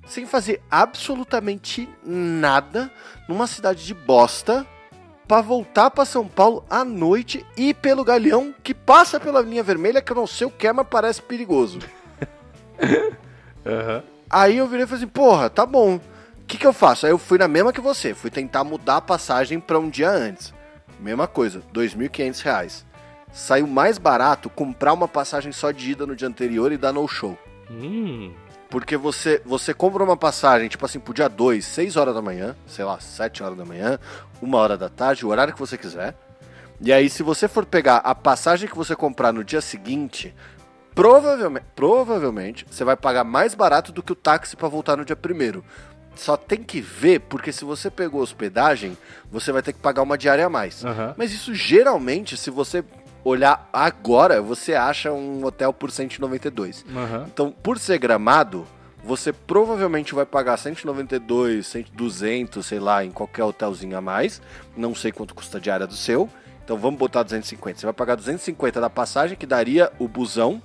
sem 0.06 0.26
fazer 0.26 0.62
absolutamente 0.70 1.90
nada 2.04 2.92
numa 3.28 3.48
cidade 3.48 3.86
de 3.86 3.94
bosta 3.94 4.66
pra 5.32 5.40
voltar 5.40 5.90
pra 5.90 6.04
São 6.04 6.28
Paulo 6.28 6.66
à 6.70 6.84
noite 6.84 7.46
e 7.56 7.74
pelo 7.74 8.04
galeão 8.04 8.54
que 8.62 8.74
passa 8.74 9.18
pela 9.18 9.40
linha 9.40 9.64
vermelha, 9.64 10.02
que 10.02 10.12
eu 10.12 10.16
não 10.18 10.28
sei 10.28 10.46
o 10.46 10.52
que 10.52 10.68
é, 10.68 10.74
mas 10.74 10.86
parece 10.86 11.22
perigoso. 11.22 11.80
Aham. 13.66 14.04
Aí 14.30 14.58
eu 14.58 14.68
virei 14.68 14.84
e 14.84 14.88
falei 14.88 15.06
assim, 15.06 15.10
porra, 15.10 15.50
tá 15.50 15.66
bom. 15.66 15.96
O 15.96 16.02
que, 16.46 16.58
que 16.58 16.68
eu 16.68 16.74
faço? 16.74 17.06
Aí 17.06 17.14
eu 17.14 17.18
fui 17.18 17.38
na 17.38 17.48
mesma 17.48 17.72
que 17.72 17.80
você, 17.80 18.14
fui 18.14 18.30
tentar 18.30 18.66
mudar 18.66 18.98
a 18.98 19.02
passagem 19.02 19.58
pra 19.58 19.80
um 19.80 19.90
dia 19.90 20.10
antes. 20.10 20.54
Mesma 21.00 21.28
coisa, 21.28 21.64
2.500 21.74 22.42
reais. 22.42 22.86
Saiu 23.32 23.68
mais 23.68 23.98
barato 23.98 24.50
comprar 24.50 24.92
uma 24.92 25.08
passagem 25.08 25.54
só 25.54 25.72
de 25.72 25.92
ida 25.92 26.06
no 26.06 26.14
dia 26.14 26.28
anterior 26.28 26.74
e 26.74 26.78
dar 26.78 26.92
no 26.92 27.08
show. 27.08 27.38
Hum. 27.70 28.34
Porque 28.72 28.96
você, 28.96 29.42
você 29.46 29.74
compra 29.74 30.02
uma 30.02 30.16
passagem, 30.16 30.70
tipo 30.70 30.86
assim, 30.86 30.98
pro 30.98 31.14
dia 31.14 31.28
2, 31.28 31.64
6 31.64 31.98
horas 31.98 32.16
da 32.16 32.22
manhã, 32.22 32.56
sei 32.66 32.86
lá, 32.86 33.02
7 33.02 33.44
horas 33.44 33.58
da 33.58 33.66
manhã, 33.66 34.00
1 34.42 34.56
hora 34.56 34.78
da 34.78 34.88
tarde, 34.88 35.26
o 35.26 35.30
horário 35.30 35.54
que 35.54 35.60
você 35.60 35.78
quiser. 35.78 36.16
E 36.80 36.92
aí, 36.94 37.10
se 37.10 37.22
você 37.22 37.50
for 37.50 37.66
pegar 37.66 37.98
a 37.98 38.16
passagem 38.16 38.70
que 38.70 38.76
você 38.76 38.96
comprar 38.96 39.34
no 39.34 39.44
dia 39.44 39.60
seguinte, 39.60 40.34
provavelmente, 40.96 41.66
provavelmente 41.76 42.66
você 42.72 42.86
vai 42.86 42.96
pagar 42.96 43.26
mais 43.26 43.54
barato 43.54 43.92
do 43.92 44.02
que 44.02 44.14
o 44.14 44.16
táxi 44.16 44.56
pra 44.56 44.70
voltar 44.70 44.96
no 44.96 45.04
dia 45.04 45.18
primeiro. 45.18 45.66
Só 46.16 46.38
tem 46.38 46.64
que 46.64 46.80
ver, 46.80 47.20
porque 47.20 47.52
se 47.52 47.66
você 47.66 47.92
pegou 47.92 48.22
hospedagem, 48.22 48.98
você 49.30 49.52
vai 49.52 49.62
ter 49.62 49.74
que 49.74 49.80
pagar 49.80 50.02
uma 50.02 50.18
diária 50.18 50.46
a 50.46 50.50
mais. 50.50 50.86
Aham. 50.86 51.14
Mas 51.18 51.34
isso 51.34 51.54
geralmente, 51.54 52.38
se 52.38 52.50
você 52.50 52.84
olhar 53.24 53.70
agora, 53.72 54.42
você 54.42 54.74
acha 54.74 55.12
um 55.12 55.44
hotel 55.46 55.74
por 55.74 55.92
192. 55.92 56.86
Aham. 56.96 57.26
Então, 57.32 57.52
por 57.52 57.78
ser 57.78 57.98
gramado, 57.98 58.66
você 59.04 59.34
provavelmente 59.34 60.14
vai 60.14 60.26
pagar 60.26 60.58
192, 60.58 61.66
100, 61.66 61.86
200, 61.94 62.66
sei 62.66 62.80
lá, 62.80 63.04
em 63.04 63.12
qualquer 63.12 63.44
hotelzinho 63.44 63.98
a 63.98 64.02
mais. 64.02 64.42
Não 64.78 64.94
sei 64.94 65.12
quanto 65.12 65.34
custa 65.34 65.58
a 65.58 65.62
diária 65.62 65.88
do 65.88 65.96
seu. 65.96 66.30
Então 66.64 66.78
vamos 66.78 67.00
botar 67.00 67.24
250. 67.24 67.80
Você 67.80 67.86
vai 67.86 67.94
pagar 67.94 68.16
250 68.16 68.80
da 68.80 68.90
passagem, 68.90 69.36
que 69.36 69.46
daria 69.46 69.92
o 69.98 70.08
busão, 70.08 70.62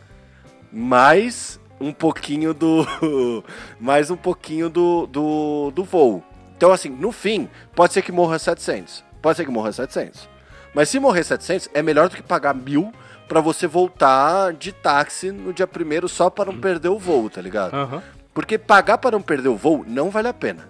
mais 0.70 1.58
um 1.80 1.92
pouquinho 1.92 2.52
do. 2.52 2.86
mais 3.80 4.10
um 4.10 4.16
pouquinho 4.16 4.68
do, 4.68 5.06
do, 5.06 5.70
do 5.74 5.84
voo. 5.84 6.22
Então, 6.56 6.72
assim, 6.72 6.88
no 6.88 7.12
fim, 7.12 7.48
pode 7.74 7.92
ser 7.92 8.02
que 8.02 8.12
morra 8.12 8.38
700. 8.38 9.04
Pode 9.20 9.36
ser 9.36 9.44
que 9.44 9.50
morra 9.50 9.72
700. 9.72 10.35
Mas 10.76 10.90
se 10.90 11.00
morrer 11.00 11.24
700, 11.24 11.70
é 11.72 11.82
melhor 11.82 12.10
do 12.10 12.16
que 12.16 12.22
pagar 12.22 12.54
mil 12.54 12.92
pra 13.26 13.40
você 13.40 13.66
voltar 13.66 14.52
de 14.52 14.72
táxi 14.72 15.32
no 15.32 15.50
dia 15.50 15.66
primeiro 15.66 16.06
só 16.06 16.28
para 16.28 16.52
não 16.52 16.60
perder 16.60 16.90
o 16.90 16.98
voo, 16.98 17.30
tá 17.30 17.40
ligado? 17.40 17.72
Aham. 17.72 18.02
Porque 18.34 18.58
pagar 18.58 18.98
para 18.98 19.12
não 19.12 19.22
perder 19.22 19.48
o 19.48 19.56
voo 19.56 19.86
não 19.88 20.10
vale 20.10 20.28
a 20.28 20.34
pena. 20.34 20.68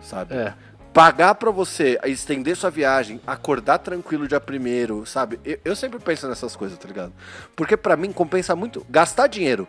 Sabe? 0.00 0.32
É. 0.32 0.54
Pagar 0.92 1.34
pra 1.34 1.50
você 1.50 1.98
estender 2.04 2.56
sua 2.56 2.70
viagem, 2.70 3.20
acordar 3.26 3.78
tranquilo 3.78 4.28
dia 4.28 4.38
primeiro, 4.38 5.04
sabe? 5.04 5.40
Eu, 5.44 5.58
eu 5.64 5.74
sempre 5.74 5.98
penso 5.98 6.28
nessas 6.28 6.54
coisas, 6.54 6.78
tá 6.78 6.86
ligado? 6.86 7.12
Porque 7.56 7.76
pra 7.76 7.96
mim 7.96 8.12
compensa 8.12 8.54
muito 8.54 8.86
gastar 8.88 9.26
dinheiro 9.26 9.66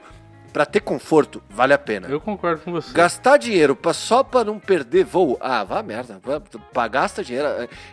pra 0.53 0.65
ter 0.65 0.79
conforto, 0.79 1.41
vale 1.49 1.73
a 1.73 1.77
pena. 1.77 2.07
Eu 2.07 2.19
concordo 2.19 2.61
com 2.61 2.71
você. 2.71 2.91
Gastar 2.93 3.37
dinheiro 3.37 3.75
pra, 3.75 3.93
só 3.93 4.23
pra 4.23 4.43
não 4.43 4.57
perder 4.59 5.03
voo, 5.05 5.37
ah, 5.39 5.63
vá 5.63 5.83
merda. 5.83 6.19
Vá, 6.23 6.41
pá, 6.73 6.87
gasta 6.87 7.23
dinheiro. 7.23 7.47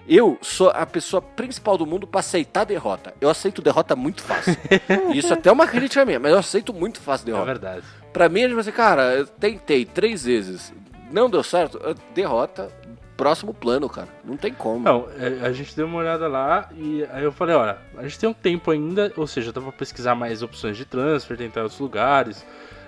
Eu 0.09 0.39
sou 0.41 0.71
a 0.71 0.87
pessoa 0.87 1.21
principal 1.21 1.77
do 1.77 1.87
mundo 1.87 2.07
pra 2.07 2.21
aceitar 2.21 2.65
derrota. 2.65 3.13
Eu 3.21 3.29
aceito 3.29 3.61
derrota 3.63 3.95
muito 3.97 4.23
fácil. 4.23 4.57
Isso 5.15 5.33
até 5.33 5.49
é 5.49 5.53
uma 5.53 5.67
crítica 5.67 6.05
minha, 6.05 6.19
mas 6.21 6.33
eu 6.33 6.39
aceito 6.39 6.73
muito 6.73 7.01
fácil 7.01 7.25
É 7.25 7.27
derrota. 7.27 7.47
verdade. 7.47 7.85
Pra 8.13 8.29
mim, 8.29 8.47
tipo 8.49 8.61
assim, 8.61 8.71
cara, 8.73 9.15
eu 9.15 9.27
tentei 9.27 9.85
três 9.85 10.25
vezes, 10.25 10.73
não 11.11 11.29
deu 11.29 11.43
certo, 11.43 11.81
derrota, 12.15 12.71
próximo 13.17 13.55
plano, 13.55 13.89
cara. 13.89 14.09
Não 14.25 14.37
tem 14.37 14.53
como. 14.53 14.85
Não, 14.85 15.09
é, 15.19 15.47
a 15.47 15.53
gente 15.53 15.75
deu 15.75 15.87
uma 15.87 15.99
olhada 15.99 16.29
lá 16.29 16.69
e 16.77 17.05
aí 17.13 17.25
eu 17.25 17.33
falei, 17.33 17.55
olha, 17.55 17.79
a 17.97 18.03
gente 18.03 18.19
tem 18.19 18.29
um 18.29 18.35
tempo 18.35 18.71
ainda, 18.71 19.13
ou 19.17 19.27
seja, 19.27 19.53
dá 19.53 19.61
pra 19.61 19.73
pesquisar 19.73 20.15
mais 20.15 20.43
opções 20.43 20.77
de 20.77 20.85
transfer, 20.85 21.37
tentar 21.37 21.63
outros 21.63 21.81
lugares. 21.81 22.45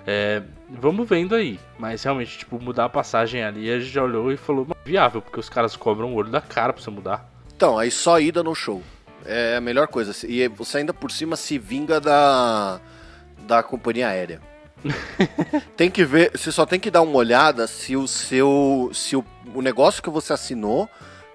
É, 0.07 0.43
vamos 0.71 1.09
vendo 1.09 1.35
aí. 1.35 1.59
Mas 1.79 2.03
realmente, 2.05 2.39
tipo, 2.39 2.61
mudar 2.63 2.85
a 2.85 2.89
passagem 2.89 3.43
ali, 3.43 3.71
a 3.71 3.79
gente 3.79 3.91
já 3.91 4.03
olhou 4.03 4.31
e 4.33 4.37
falou, 4.37 4.65
"Mano, 4.65 4.77
viável, 4.85 5.21
porque 5.21 5.41
os 5.41 5.49
caras 5.49 5.77
cobram 5.77 6.13
o 6.13 6.15
olho 6.15 6.31
da 6.31 6.41
cara 6.41 6.73
pra 6.73 6.83
você 6.83 6.91
mudar. 6.91 7.29
Então, 7.55 7.79
aí 7.79 7.91
só 7.91 8.21
ida 8.21 8.43
no 8.43 8.55
show. 8.55 8.83
É 9.25 9.57
a 9.57 9.61
melhor 9.61 9.89
coisa. 9.89 10.13
E 10.27 10.47
você 10.49 10.79
ainda 10.79 10.95
por 10.95 11.11
cima 11.11 11.35
se 11.35 11.59
vinga 11.59 12.01
da, 12.01 12.81
da 13.47 13.63
companhia 13.63 14.09
aérea. 14.09 14.41
tem 15.77 15.91
que 15.91 16.05
ver, 16.05 16.31
você 16.37 16.51
só 16.53 16.65
tem 16.67 16.79
que 16.81 16.91
dar 16.91 17.03
uma 17.03 17.17
olhada 17.17 17.67
se 17.67 17.97
o 17.97 18.07
seu. 18.07 18.91
Se 18.93 19.17
o, 19.17 19.25
o 19.55 19.63
negócio 19.63 20.03
que 20.03 20.11
você 20.11 20.33
assinou 20.33 20.89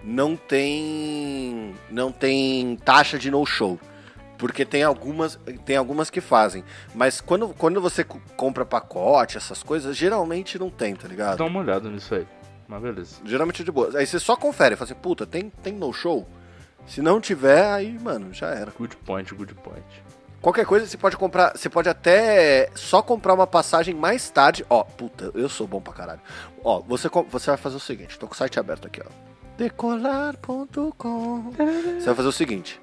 não 0.03 0.35
tem. 0.35 1.75
não 1.89 2.11
tem 2.11 2.75
taxa 2.77 3.17
de 3.17 3.29
no-show. 3.31 3.79
Porque 4.37 4.65
tem 4.65 4.81
algumas, 4.81 5.39
tem 5.65 5.77
algumas 5.77 6.09
que 6.09 6.19
fazem. 6.19 6.63
Mas 6.95 7.21
quando, 7.21 7.49
quando 7.49 7.79
você 7.79 8.03
co- 8.03 8.19
compra 8.35 8.65
pacote, 8.65 9.37
essas 9.37 9.61
coisas, 9.61 9.95
geralmente 9.95 10.57
não 10.57 10.67
tem, 10.71 10.95
tá 10.95 11.07
ligado? 11.07 11.37
Dá 11.37 11.45
uma 11.45 11.59
olhada 11.59 11.87
nisso 11.89 12.15
aí. 12.15 12.25
Mas 12.67 12.81
beleza. 12.81 13.15
Geralmente 13.23 13.61
é 13.61 13.65
de 13.65 13.71
boa. 13.71 13.91
Aí 13.95 14.07
você 14.07 14.17
só 14.19 14.35
confere, 14.35 14.75
fala 14.75 14.89
assim, 14.89 14.99
puta, 14.99 15.27
tem, 15.27 15.51
tem 15.61 15.73
no 15.73 15.93
show? 15.93 16.27
Se 16.87 17.03
não 17.03 17.21
tiver, 17.21 17.63
aí, 17.71 17.99
mano, 17.99 18.33
já 18.33 18.47
era. 18.47 18.71
Good 18.75 18.97
point, 19.05 19.31
good 19.35 19.53
point. 19.53 19.85
Qualquer 20.41 20.65
coisa 20.65 20.87
você 20.87 20.97
pode 20.97 21.15
comprar, 21.17 21.55
você 21.55 21.69
pode 21.69 21.87
até 21.87 22.69
só 22.73 23.01
comprar 23.01 23.33
uma 23.35 23.45
passagem 23.45 23.93
mais 23.93 24.29
tarde. 24.31 24.65
Ó, 24.69 24.83
puta, 24.83 25.31
eu 25.35 25.47
sou 25.47 25.67
bom 25.67 25.79
pra 25.79 25.93
caralho. 25.93 26.19
Ó, 26.63 26.81
você, 26.81 27.07
você 27.29 27.51
vai 27.51 27.57
fazer 27.57 27.75
o 27.75 27.79
seguinte, 27.79 28.17
tô 28.17 28.27
com 28.27 28.33
o 28.33 28.37
site 28.37 28.59
aberto 28.59 28.87
aqui, 28.87 29.01
ó. 29.05 29.09
Decolar.com 29.55 31.51
Você 31.51 32.05
vai 32.05 32.15
fazer 32.15 32.27
o 32.27 32.31
seguinte. 32.31 32.81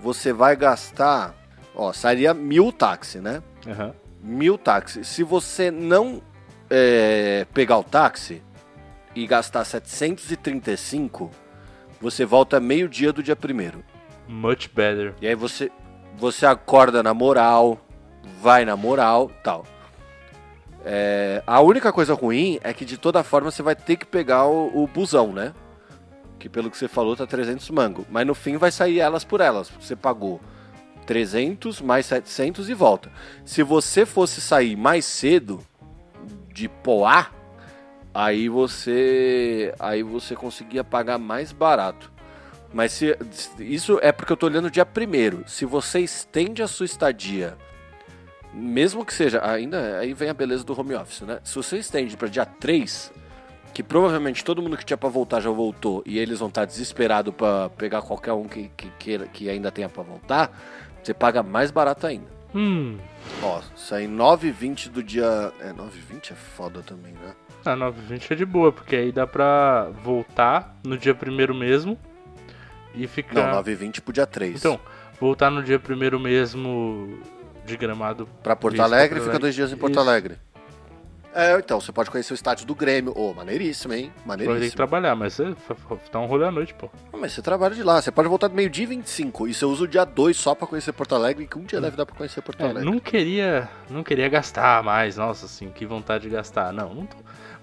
Você 0.00 0.32
vai 0.32 0.54
gastar, 0.54 1.34
ó, 1.74 1.92
sairia 1.92 2.32
mil 2.32 2.70
táxi, 2.70 3.18
né? 3.18 3.42
Aham. 3.66 3.92
mil 4.22 4.56
táxi. 4.56 5.04
Se 5.04 5.24
você 5.24 5.70
não 5.72 6.22
é, 6.70 7.46
pegar 7.52 7.78
o 7.78 7.84
táxi 7.84 8.42
e 9.14 9.26
gastar 9.26 9.64
735, 9.64 11.30
você 12.00 12.24
volta 12.24 12.60
meio-dia 12.60 13.12
do 13.12 13.22
dia 13.24 13.34
primeiro. 13.34 13.82
Much 14.28 14.68
better. 14.72 15.14
E 15.20 15.26
aí 15.26 15.34
você, 15.34 15.70
você 16.16 16.46
acorda 16.46 17.02
na 17.02 17.14
moral, 17.14 17.78
vai 18.40 18.64
na 18.64 18.76
moral 18.76 19.30
tal. 19.42 19.64
É, 20.84 21.42
a 21.46 21.60
única 21.60 21.92
coisa 21.92 22.14
ruim 22.14 22.58
é 22.62 22.72
que 22.72 22.84
de 22.84 22.96
toda 22.96 23.22
forma 23.22 23.50
você 23.50 23.62
vai 23.62 23.74
ter 23.76 23.96
que 23.96 24.06
pegar 24.06 24.46
o, 24.46 24.82
o 24.82 24.86
busão, 24.86 25.32
né? 25.32 25.52
Que 26.38 26.48
pelo 26.48 26.70
que 26.70 26.78
você 26.78 26.88
falou 26.88 27.14
tá 27.14 27.26
300 27.26 27.68
mango. 27.70 28.06
Mas 28.10 28.26
no 28.26 28.34
fim 28.34 28.56
vai 28.56 28.70
sair 28.70 28.98
elas 28.98 29.24
por 29.24 29.40
elas. 29.40 29.70
Você 29.78 29.94
pagou 29.94 30.40
300 31.06 31.82
mais 31.82 32.06
700 32.06 32.68
e 32.70 32.74
volta. 32.74 33.10
Se 33.44 33.62
você 33.62 34.06
fosse 34.06 34.40
sair 34.40 34.76
mais 34.76 35.04
cedo 35.04 35.60
de 36.52 36.68
Poá, 36.68 37.30
aí 38.14 38.48
você 38.48 39.74
aí 39.78 40.02
você 40.02 40.34
conseguia 40.34 40.82
pagar 40.82 41.18
mais 41.18 41.52
barato. 41.52 42.10
Mas 42.72 42.92
se, 42.92 43.16
isso 43.58 43.98
é 44.00 44.12
porque 44.12 44.32
eu 44.32 44.36
tô 44.36 44.46
olhando 44.46 44.70
dia 44.70 44.86
primeiro. 44.86 45.42
Se 45.46 45.64
você 45.64 46.00
estende 46.00 46.62
a 46.62 46.68
sua 46.68 46.86
estadia, 46.86 47.56
mesmo 48.52 49.04
que 49.04 49.12
seja, 49.14 49.40
ainda 49.44 49.98
aí 49.98 50.12
vem 50.14 50.28
a 50.28 50.34
beleza 50.34 50.64
do 50.64 50.78
home 50.78 50.94
office, 50.94 51.22
né? 51.22 51.40
Se 51.44 51.54
você 51.56 51.78
estende 51.78 52.16
para 52.16 52.28
dia 52.28 52.44
3, 52.46 53.12
que 53.74 53.82
provavelmente 53.82 54.44
todo 54.44 54.62
mundo 54.62 54.76
que 54.76 54.84
tinha 54.84 54.96
para 54.96 55.08
voltar 55.08 55.40
já 55.40 55.50
voltou 55.50 56.02
e 56.06 56.18
eles 56.18 56.38
vão 56.38 56.48
estar 56.48 56.64
desesperados 56.64 57.34
para 57.34 57.68
pegar 57.70 58.02
qualquer 58.02 58.32
um 58.32 58.46
que, 58.46 58.68
que, 58.76 58.88
queira- 58.98 59.26
que 59.26 59.48
ainda 59.48 59.70
tenha 59.70 59.88
para 59.88 60.02
voltar, 60.02 60.56
você 61.02 61.12
paga 61.14 61.42
mais 61.42 61.70
barato 61.70 62.06
ainda. 62.06 62.26
Hum. 62.54 62.98
Ó, 63.42 63.60
sai 63.76 64.06
9h20 64.08 64.88
do 64.90 65.02
dia. 65.02 65.52
É, 65.60 65.72
9h20 65.72 66.32
é 66.32 66.34
foda 66.34 66.82
também, 66.82 67.12
né? 67.12 67.32
A 67.64 67.76
920 67.76 68.32
é 68.32 68.36
de 68.36 68.44
boa, 68.44 68.72
porque 68.72 68.96
aí 68.96 69.12
dá 69.12 69.26
pra 69.26 69.88
voltar 70.02 70.76
no 70.84 70.96
dia 70.96 71.14
primeiro 71.14 71.54
mesmo 71.54 71.96
e 72.94 73.06
ficar. 73.06 73.52
Não, 73.52 73.62
9h20 73.62 74.00
pro 74.00 74.12
dia 74.12 74.26
3. 74.26 74.56
Então, 74.56 74.78
voltar 75.20 75.50
no 75.50 75.62
dia 75.62 75.78
primeiro 75.78 76.18
mesmo 76.18 77.18
de 77.66 77.76
gramado. 77.76 78.28
pra 78.42 78.56
Porto 78.56 78.74
Isso, 78.74 78.82
Alegre, 78.82 79.16
Porto 79.20 79.26
fica 79.30 79.38
dois 79.38 79.54
dias 79.54 79.72
em 79.72 79.76
Porto 79.76 79.92
Isso. 79.92 80.00
Alegre. 80.00 80.36
É, 81.32 81.56
então, 81.56 81.80
você 81.80 81.92
pode 81.92 82.10
conhecer 82.10 82.32
o 82.32 82.34
estádio 82.34 82.66
do 82.66 82.74
Grêmio. 82.74 83.12
Ô, 83.16 83.32
maneiríssimo, 83.32 83.94
hein? 83.94 84.12
Vai 84.26 84.36
ter 84.36 84.42
que 84.42 84.48
Maneiríssimo. 84.48 84.76
trabalhar, 84.76 85.14
mas 85.14 85.34
você 85.34 85.54
dá 86.10 86.18
um 86.18 86.26
rolê 86.26 86.44
à 86.44 86.50
noite, 86.50 86.74
pô. 86.74 86.90
Mas 87.12 87.30
você 87.32 87.40
trabalha 87.40 87.72
de 87.72 87.84
lá. 87.84 88.02
Você 88.02 88.10
pode 88.10 88.28
voltar 88.28 88.48
do 88.48 88.54
meio-dia 88.56 88.82
e 88.82 88.86
25. 88.88 89.46
E 89.46 89.54
você 89.54 89.64
usa 89.64 89.84
o 89.84 89.86
dia 89.86 90.04
2 90.04 90.36
só 90.36 90.56
pra 90.56 90.66
conhecer 90.66 90.92
Porto 90.92 91.14
Alegre, 91.14 91.46
que 91.46 91.56
um 91.56 91.62
dia 91.62 91.80
deve 91.80 91.96
dar 91.96 92.04
pra 92.04 92.16
conhecer 92.16 92.42
Porto 92.42 92.60
É, 92.60 92.64
Alegre. 92.70 92.84
não 92.90 92.98
queria. 92.98 93.68
Não 93.88 94.02
queria 94.02 94.28
gastar 94.28 94.82
mais, 94.82 95.18
nossa, 95.18 95.46
assim, 95.46 95.70
que 95.70 95.86
vontade 95.86 96.24
de 96.24 96.30
gastar. 96.30 96.72
Não, 96.72 96.92
não 96.92 97.06
tô. 97.06 97.16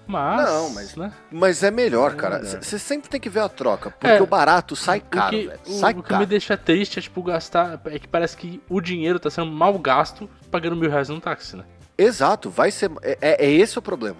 Mas. 0.08 0.46
Não, 0.48 0.70
mas- 0.70 0.96
Né? 0.96 1.12
Mas 1.30 1.62
é 1.62 1.70
melhor, 1.70 2.12
É 2.12 2.16
cara. 2.16 2.38
Você 2.44 2.78
sempre 2.78 3.08
tem 3.10 3.20
que 3.20 3.28
ver 3.28 3.40
a 3.40 3.48
troca. 3.48 3.90
Porque 3.90 4.06
É. 4.06 4.22
o 4.22 4.26
barato 4.26 4.74
sai 4.74 5.00
caro, 5.00 5.26
o 5.26 5.30
que, 5.30 5.46
velho. 5.46 5.60
o- 5.66 5.70
Sai 5.78 5.92
o 5.92 5.96
que 6.02 6.08
caro. 6.08 6.20
me 6.20 6.26
deixa 6.26 6.56
triste 6.56 6.98
é, 6.98 7.02
tipo, 7.02 7.22
gastar. 7.22 7.80
É 7.84 7.98
que 7.98 8.08
parece 8.08 8.36
que 8.36 8.60
o 8.68 8.80
dinheiro 8.80 9.20
tá 9.20 9.28
sendo 9.30 9.50
mal 9.52 9.78
gasto 9.78 10.28
pagando 10.50 10.74
mil 10.76 10.90
reais 10.90 11.08
num 11.10 11.20
táxi, 11.20 11.56
né? 11.56 11.64
Exato, 11.96 12.48
vai 12.48 12.70
ser. 12.70 12.90
É, 13.02 13.18
é- 13.20 13.46
é 13.46 13.50
esse 13.50 13.78
o 13.78 13.82
problema. 13.82 14.16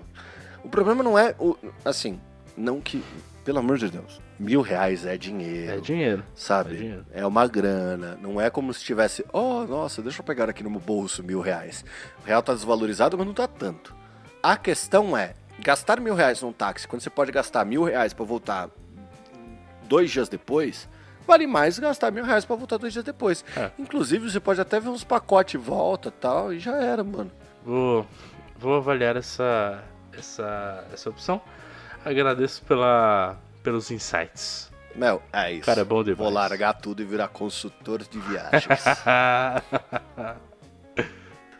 O 0.62 0.68
problema 0.68 1.02
não 1.02 1.18
é. 1.18 1.34
O, 1.38 1.56
assim, 1.84 2.20
não 2.56 2.80
que. 2.80 3.02
Pelo 3.44 3.60
amor 3.60 3.78
de 3.78 3.88
Deus. 3.88 4.20
Mil 4.38 4.60
reais 4.60 5.06
é 5.06 5.16
dinheiro. 5.16 5.72
É 5.72 5.80
dinheiro. 5.80 6.22
Sabe? 6.34 6.74
é 6.74 6.76
dinheiro. 6.76 7.06
É 7.14 7.26
uma 7.26 7.46
grana. 7.46 8.18
Não 8.20 8.38
é 8.38 8.50
como 8.50 8.74
se 8.74 8.84
tivesse. 8.84 9.24
Oh, 9.32 9.64
nossa, 9.64 10.02
deixa 10.02 10.20
eu 10.20 10.24
pegar 10.24 10.50
aqui 10.50 10.62
no 10.62 10.68
meu 10.68 10.80
bolso 10.80 11.22
mil 11.24 11.40
reais. 11.40 11.82
O 12.22 12.26
real 12.26 12.42
tá 12.42 12.52
desvalorizado, 12.52 13.16
mas 13.16 13.26
não 13.26 13.32
tá 13.32 13.46
tanto. 13.48 13.94
A 14.42 14.54
questão 14.56 15.16
é: 15.16 15.34
gastar 15.58 16.00
mil 16.00 16.14
reais 16.14 16.42
num 16.42 16.52
táxi, 16.52 16.86
quando 16.86 17.02
você 17.02 17.10
pode 17.10 17.32
gastar 17.32 17.64
mil 17.64 17.84
reais 17.84 18.12
pra 18.12 18.24
voltar 18.24 18.68
dois 19.84 20.10
dias 20.10 20.28
depois, 20.28 20.88
vale 21.26 21.46
mais 21.46 21.78
gastar 21.78 22.10
mil 22.10 22.24
reais 22.24 22.44
pra 22.44 22.56
voltar 22.56 22.76
dois 22.76 22.92
dias 22.92 23.04
depois. 23.04 23.44
É. 23.56 23.70
Inclusive, 23.78 24.30
você 24.30 24.40
pode 24.40 24.60
até 24.60 24.78
ver 24.80 24.88
uns 24.88 25.04
pacotes 25.04 25.60
volta 25.60 26.08
e 26.08 26.12
tal, 26.12 26.52
e 26.52 26.58
já 26.58 26.76
era, 26.76 27.02
mano. 27.02 27.30
Vou, 27.64 28.06
vou 28.56 28.76
avaliar 28.76 29.16
essa, 29.16 29.82
essa, 30.16 30.86
essa 30.92 31.10
opção. 31.10 31.40
Agradeço 32.04 32.62
pela, 32.62 33.36
pelos 33.62 33.90
insights. 33.90 34.70
Mel, 34.94 35.22
é 35.32 35.52
isso. 35.52 35.66
Cara, 35.66 35.82
é 35.82 35.84
bom 35.84 36.02
demais. 36.02 36.18
Vou 36.18 36.30
largar 36.30 36.72
tudo 36.74 37.02
e 37.02 37.04
virar 37.04 37.28
consultor 37.28 38.02
de 38.02 38.18
viagens. 38.18 38.84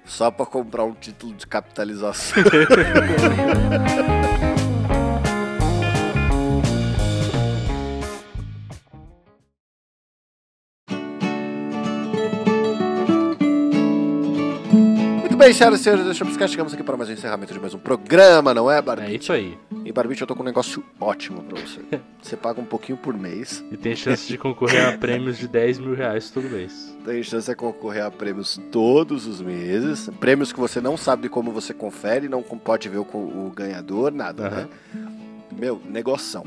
Só 0.08 0.30
pra 0.30 0.46
comprar 0.46 0.84
um 0.84 0.94
título 0.94 1.34
de 1.34 1.46
capitalização. 1.46 2.42
bem, 15.38 15.52
senhoras 15.52 15.80
e 15.80 15.82
senhores, 15.84 16.04
deixa 16.04 16.24
eu 16.24 16.26
piscar. 16.26 16.48
Chegamos 16.48 16.74
aqui 16.74 16.82
para 16.82 16.96
mais 16.96 17.08
um 17.08 17.12
encerramento 17.12 17.52
de 17.52 17.60
mais 17.60 17.72
um 17.72 17.78
programa, 17.78 18.52
não 18.52 18.68
é, 18.68 18.78
é 18.78 18.82
Barbite? 18.82 19.22
isso 19.22 19.32
aí. 19.32 19.56
E 19.84 19.92
Barbite, 19.92 20.20
eu 20.20 20.26
tô 20.26 20.34
com 20.34 20.42
um 20.42 20.46
negócio 20.46 20.82
ótimo 21.00 21.42
pra 21.44 21.60
você. 21.60 21.80
Você 22.20 22.36
paga 22.36 22.60
um 22.60 22.64
pouquinho 22.64 22.98
por 22.98 23.16
mês, 23.16 23.64
E 23.70 23.76
tem 23.76 23.94
chance 23.94 24.26
de 24.26 24.36
concorrer 24.36 24.84
a 24.86 24.98
prêmios 24.98 25.38
de 25.38 25.46
10 25.46 25.78
mil 25.78 25.94
reais 25.94 26.30
todo 26.30 26.50
mês. 26.50 26.94
tem 27.04 27.22
chance 27.22 27.48
de 27.48 27.54
concorrer 27.54 28.04
a 28.04 28.10
prêmios 28.10 28.60
todos 28.72 29.26
os 29.26 29.40
meses. 29.40 30.10
Prêmios 30.18 30.52
que 30.52 30.58
você 30.58 30.80
não 30.80 30.96
sabe 30.96 31.22
de 31.22 31.28
como 31.28 31.52
você 31.52 31.72
confere, 31.72 32.28
não 32.28 32.42
pode 32.42 32.88
ver 32.88 32.98
o, 32.98 33.02
o 33.02 33.52
ganhador, 33.54 34.12
nada, 34.12 34.50
né? 34.50 34.68
Meu, 35.56 35.80
negoção. 35.88 36.44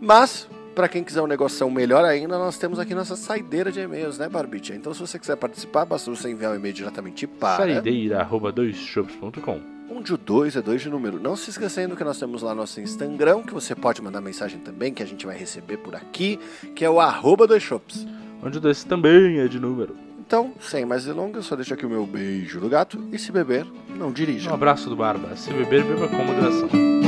Mas, 0.00 0.48
pra 0.78 0.88
quem 0.88 1.02
quiser 1.02 1.20
um 1.20 1.26
negoção 1.26 1.68
melhor 1.68 2.04
ainda, 2.04 2.38
nós 2.38 2.56
temos 2.56 2.78
aqui 2.78 2.94
nossa 2.94 3.16
saideira 3.16 3.72
de 3.72 3.80
e-mails, 3.80 4.16
né, 4.16 4.28
Barbite? 4.28 4.72
Então, 4.72 4.94
se 4.94 5.00
você 5.00 5.18
quiser 5.18 5.34
participar, 5.34 5.84
basta 5.84 6.08
você 6.08 6.30
enviar 6.30 6.52
um 6.52 6.54
e-mail 6.54 6.72
diretamente 6.72 7.26
para... 7.26 7.56
Saideira, 7.56 8.20
arroba 8.20 8.52
doisshops.com. 8.52 9.60
onde 9.90 10.14
o 10.14 10.16
2 10.16 10.54
é 10.54 10.62
2 10.62 10.82
de 10.82 10.88
número. 10.88 11.18
Não 11.18 11.34
se 11.34 11.50
esquecendo 11.50 11.96
que 11.96 12.04
nós 12.04 12.16
temos 12.16 12.42
lá 12.42 12.54
nosso 12.54 12.80
Instagram, 12.80 13.42
que 13.42 13.52
você 13.52 13.74
pode 13.74 14.00
mandar 14.00 14.20
mensagem 14.20 14.60
também, 14.60 14.94
que 14.94 15.02
a 15.02 15.06
gente 15.06 15.26
vai 15.26 15.36
receber 15.36 15.78
por 15.78 15.96
aqui, 15.96 16.38
que 16.76 16.84
é 16.84 16.90
o 16.90 17.00
arroba 17.00 17.44
dois 17.44 17.64
shops. 17.64 18.06
Onde 18.40 18.58
o 18.58 18.60
dois 18.60 18.84
também 18.84 19.40
é 19.40 19.48
de 19.48 19.58
número. 19.58 19.96
Então, 20.24 20.52
sem 20.60 20.86
mais 20.86 21.06
delongas, 21.06 21.44
só 21.44 21.56
deixo 21.56 21.74
aqui 21.74 21.86
o 21.86 21.90
meu 21.90 22.06
beijo 22.06 22.60
do 22.60 22.68
gato 22.68 23.02
e 23.10 23.18
se 23.18 23.32
beber, 23.32 23.66
não 23.96 24.12
dirija. 24.12 24.48
Um 24.48 24.54
abraço 24.54 24.88
do 24.88 24.94
Barba. 24.94 25.34
Se 25.34 25.52
beber, 25.52 25.82
beba 25.82 26.06
com 26.06 26.22
moderação. 26.22 27.07